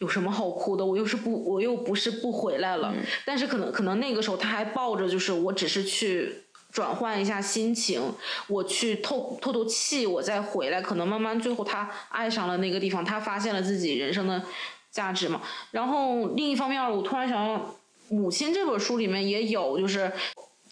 [0.00, 0.84] 有什么好哭的？
[0.84, 2.92] 我又是不，我又不是不回来了。
[3.24, 6.40] 但是可能可能那个时候他还抱着就是我只是去。
[6.74, 8.12] 转换一下心情，
[8.48, 14.42] 我去透透透气，我再回来，可能慢慢最后他爱上了那个地方，他发现了自己人生的
[14.90, 15.40] 价值嘛。
[15.70, 17.76] 然后另一方面，我突然想到，
[18.08, 20.12] 母亲这本书里面也有，就是。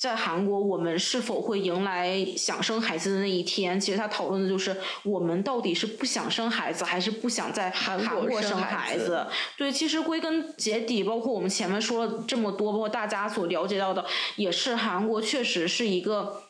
[0.03, 3.79] 在韩国，我们是否会迎来想生孩子的那一天？
[3.79, 9.25] 其实他讨论的就是我们到底是不想生孩子，还是不想在韩国生孩子？
[9.57, 16.43] 对，其实归根结底，包括我们前面说了这么多，包括大家所了解到的，也是韩国确实是一个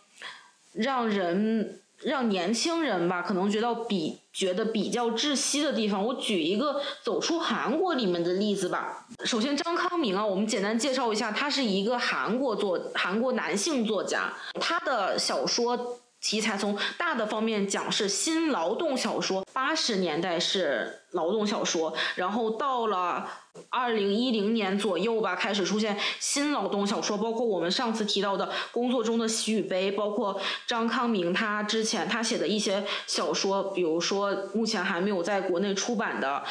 [0.73, 1.82] 让人。
[2.05, 6.05] 让年轻人吧，可能觉得比觉得比较窒息的地方。
[6.05, 9.07] 我举一个走出韩国里面的例子吧。
[9.25, 15.99] 首先，张康明啊，我们简单介绍一下，他是一个韩国作韩国男性作家，他的小说。
[16.23, 23.29] 题材从大的方面讲是新劳动小说，八十年代是劳动小说，然后到了
[23.69, 36.45] 二零一零年左右吧，开始出现新劳动小说，包括我们上次提到的工作中的喜与悲，包括张康明他之前他写的一些小说，比如说目前还没有在国内出版的。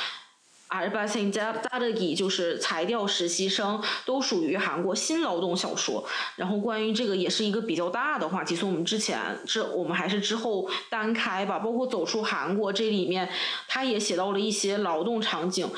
[0.72, 6.08] 阿尔巴辛加扎的伊就是裁掉实习生，都属于韩国新劳动小说。
[6.38, 11.60] 然后关于这个也是一个比较大的话题，所以我们之前这我们还是之后单开吧。
[11.60, 13.30] 包括走出韩国这里面，
[13.68, 15.70] 他也写到了一些劳动场景。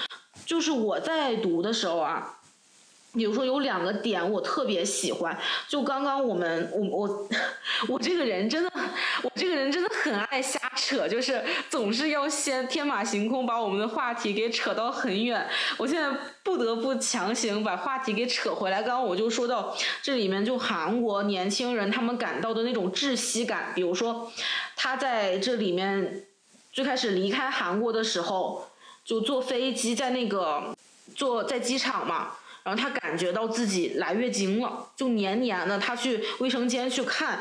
[0.45, 2.37] 就是我在读的时候啊。
[3.13, 5.37] 比如说有两个点我特别喜欢，
[5.67, 7.29] 就刚刚我们我我
[7.87, 8.71] 我这个人真的，
[9.21, 15.47] 我这个人真的很爱瞎扯，就是总是要先天马行空把我们的话题给扯到很远。
[15.77, 16.09] 我现在
[16.41, 18.81] 不得不强行把话题给扯回来。
[18.81, 24.31] 刚刚我就说到这里面，就韩国年轻人他们感到的那种窒息感，比如说
[24.75, 26.25] 他在这里面
[26.71, 28.69] 最开始离开韩国的时候，
[29.05, 30.75] 就坐飞机在那个
[31.15, 32.31] 坐在机场嘛。
[32.63, 35.77] 然后他感觉到自己来月经了，就黏黏的。
[35.77, 37.39] 他去卫生间去看，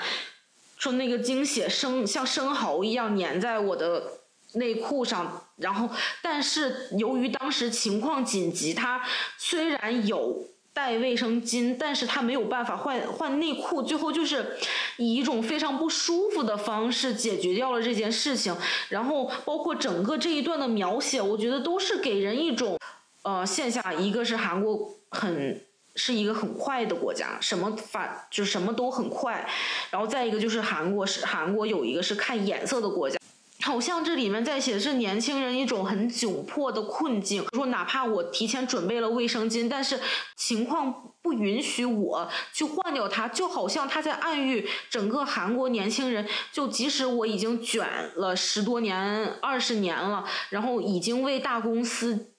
[0.78, 4.20] 说那个精血生像生蚝一样粘在我的
[4.54, 5.88] 内裤上，然后
[6.22, 9.02] 但是由于当时情况紧急，他
[9.38, 10.46] 虽然有。
[10.74, 14.56] 带卫生巾，但是他没有办法换换内裤，最后就是
[14.96, 18.56] 以一种非常不舒服的方式解决掉了这件事情。
[18.88, 22.78] 然后包括整个这一段的描写，我觉得都是给人一种，
[23.22, 25.64] 呃，现象，一个是韩国很
[25.94, 29.48] 是一个很快的国家，什么反就什么都很快，
[29.90, 33.18] 然后再一个就是韩国是韩国有一个是看颜色的国家。
[33.60, 40.00] 好像这里面在写的是年轻人一种很窘迫的困境，说哪怕我提前准备了卫生巾，但是
[40.34, 52.31] 情况不允许我去换掉它，就好像他在暗喻整个韩国年轻人，就即使我已经卷了十多年、二十年了，然后已经为大公司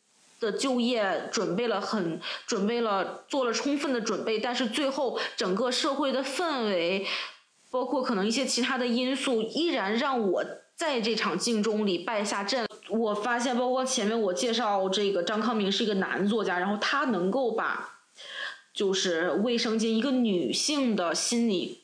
[0.44, 7.08] 的就业准备了很准备了做了充分的准备，但是最后整个社会的氛围，
[7.72, 10.46] 包括可能一些其他的因素，依然让我。
[10.76, 18.00] 在这场竞争里败下阵，我发现，包括前面我介绍这个张康明是一个男作家，然后他能够把，
[18.74, 21.84] 就是卫生巾一个女性的心理，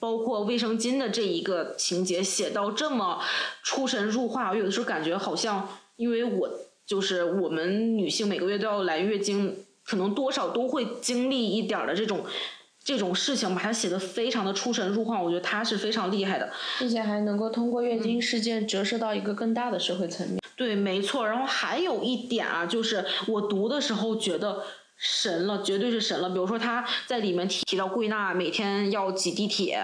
[0.00, 3.22] 包括卫生巾的这一个情节写到这么
[3.62, 6.50] 出神入化，我有的时候感觉好像，因为我
[6.90, 12.24] 就是我们女性每个月都要来月经，可能多少都会经历一点的这种。
[12.82, 20.40] 这种事情把它写的非常的出神入化，我觉得他是非常厉害的，并且还能够通过月经事件折射到一个更大的社会层面。
[20.56, 21.28] 对，没错。
[21.28, 24.64] 然后还有一点啊，就是我读的时候觉得
[24.96, 26.30] 神了，绝对是神了。
[26.30, 29.78] 比如说他在里面提到桂娜每天要挤地铁，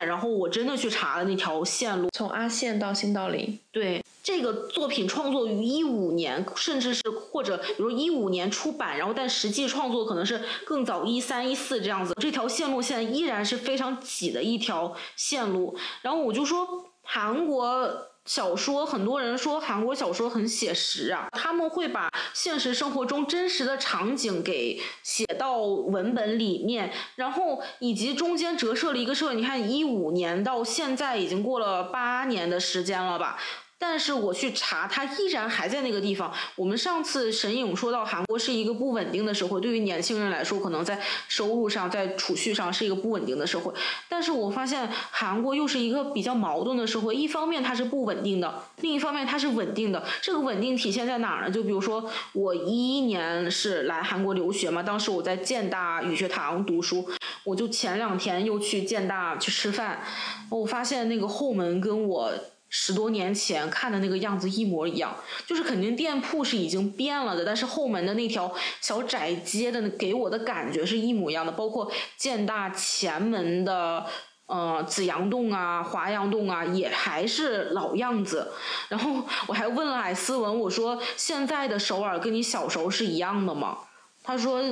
[0.00, 3.58] 然后我真的去查了那条线路，从阿县到新道林。
[3.70, 4.02] 对。
[4.24, 12.14] 这个作品创作于一五年，甚至是或者比如一五年出版，然后但实际创作可能是更早一三一四这样子。
[12.20, 15.76] 这条线路现在依然是非常挤的一条线路。
[16.02, 29.34] 然后我就说，韩国小说很多人说韩国小说很写实啊，他们会把现实生活中真实的场景给写到文本里面，然后以及中间折射了一个社会。
[29.34, 33.36] 你看一五年到现在已经过了八年的时间了吧？
[33.82, 36.32] 但是我去查，他依然还在那个地方。
[36.54, 43.72] 我们上次沈影说到，韩国是一个不稳定的社会，对于年轻人来说，可能在收入上、在储蓄上是一个不稳定的社会。
[44.08, 50.04] 但是我发现韩国又是一个比较矛盾的社会，一方面它是不稳定的，另一方面它是稳定的。
[50.20, 51.50] 这个稳定体现在哪儿呢？
[51.52, 57.10] 就比如说我一一年是来韩国留学嘛，当时我在建大语学堂读书，
[57.42, 60.04] 我就前两天又去建大去吃饭，
[60.50, 62.32] 我发现那个后门跟我。
[62.74, 65.14] 十多年前看的那个样子一模一样，
[65.46, 68.50] 就是肯定店铺是已经变了的，但是后门的那条
[68.80, 74.06] 小窄街的给我的感觉是一模一样的，包括建大前门的
[74.46, 78.50] 呃紫阳洞啊、华阳洞啊，也还是老样子。
[78.88, 83.80] 然后我还问了艾斯文，我说现在的首尔跟你小时候是一样的吗？
[84.22, 84.62] 他说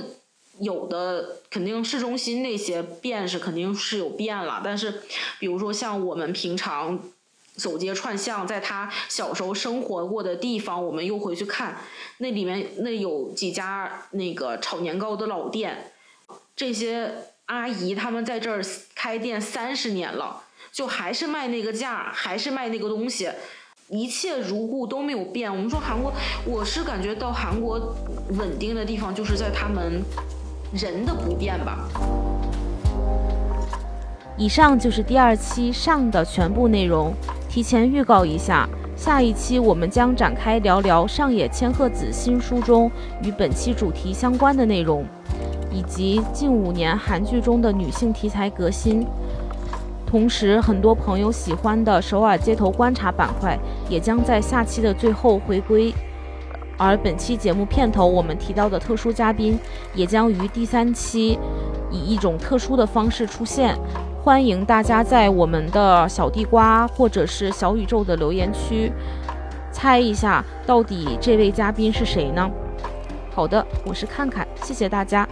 [0.59, 5.03] 有的肯定市中心那些变是肯定是有变了，但是
[5.39, 6.99] 比如说像我们平常。
[7.57, 11.77] 走街串巷，在他小时候生活过的地方，我们又回去看，
[12.19, 15.93] 那里面那有几家那个炒年糕的老店，
[16.57, 17.13] 这些
[17.47, 23.31] 阿姨他们在这儿开店三十年了，就还是卖那个价，还是卖那个东西，
[23.89, 25.51] 一切如故都没有变。
[25.51, 26.13] 我们说韩国，
[26.47, 27.95] 我是感觉到韩国
[28.39, 30.03] 稳定的地方就是在他们
[30.73, 31.89] 人的不变吧。
[34.41, 37.13] 以上就是第二期上的全部内容。
[37.47, 38.67] 提前预告一下，
[38.97, 42.91] 下一期我们将展开聊聊上野千鹤子新书中
[43.23, 45.05] 与本期主题相关的内容，
[45.71, 49.07] 以及近五年韩剧中的女性题材革新。
[50.07, 53.59] 同时，很多朋友喜欢的首尔街头观察板块
[53.91, 55.93] 也将在下期的最后回归。
[56.79, 59.59] 而本期节目片头我们提到的特殊嘉宾，
[59.95, 61.39] 也将于第三期
[61.91, 63.77] 以一种特殊的方式出现。
[64.23, 68.93] 欢迎大家在我们的小地瓜或者是小宇宙的留言区
[69.73, 72.51] 猜一下，到底这位嘉宾是谁呢？
[73.35, 75.27] 好的，我是看看，谢谢大家。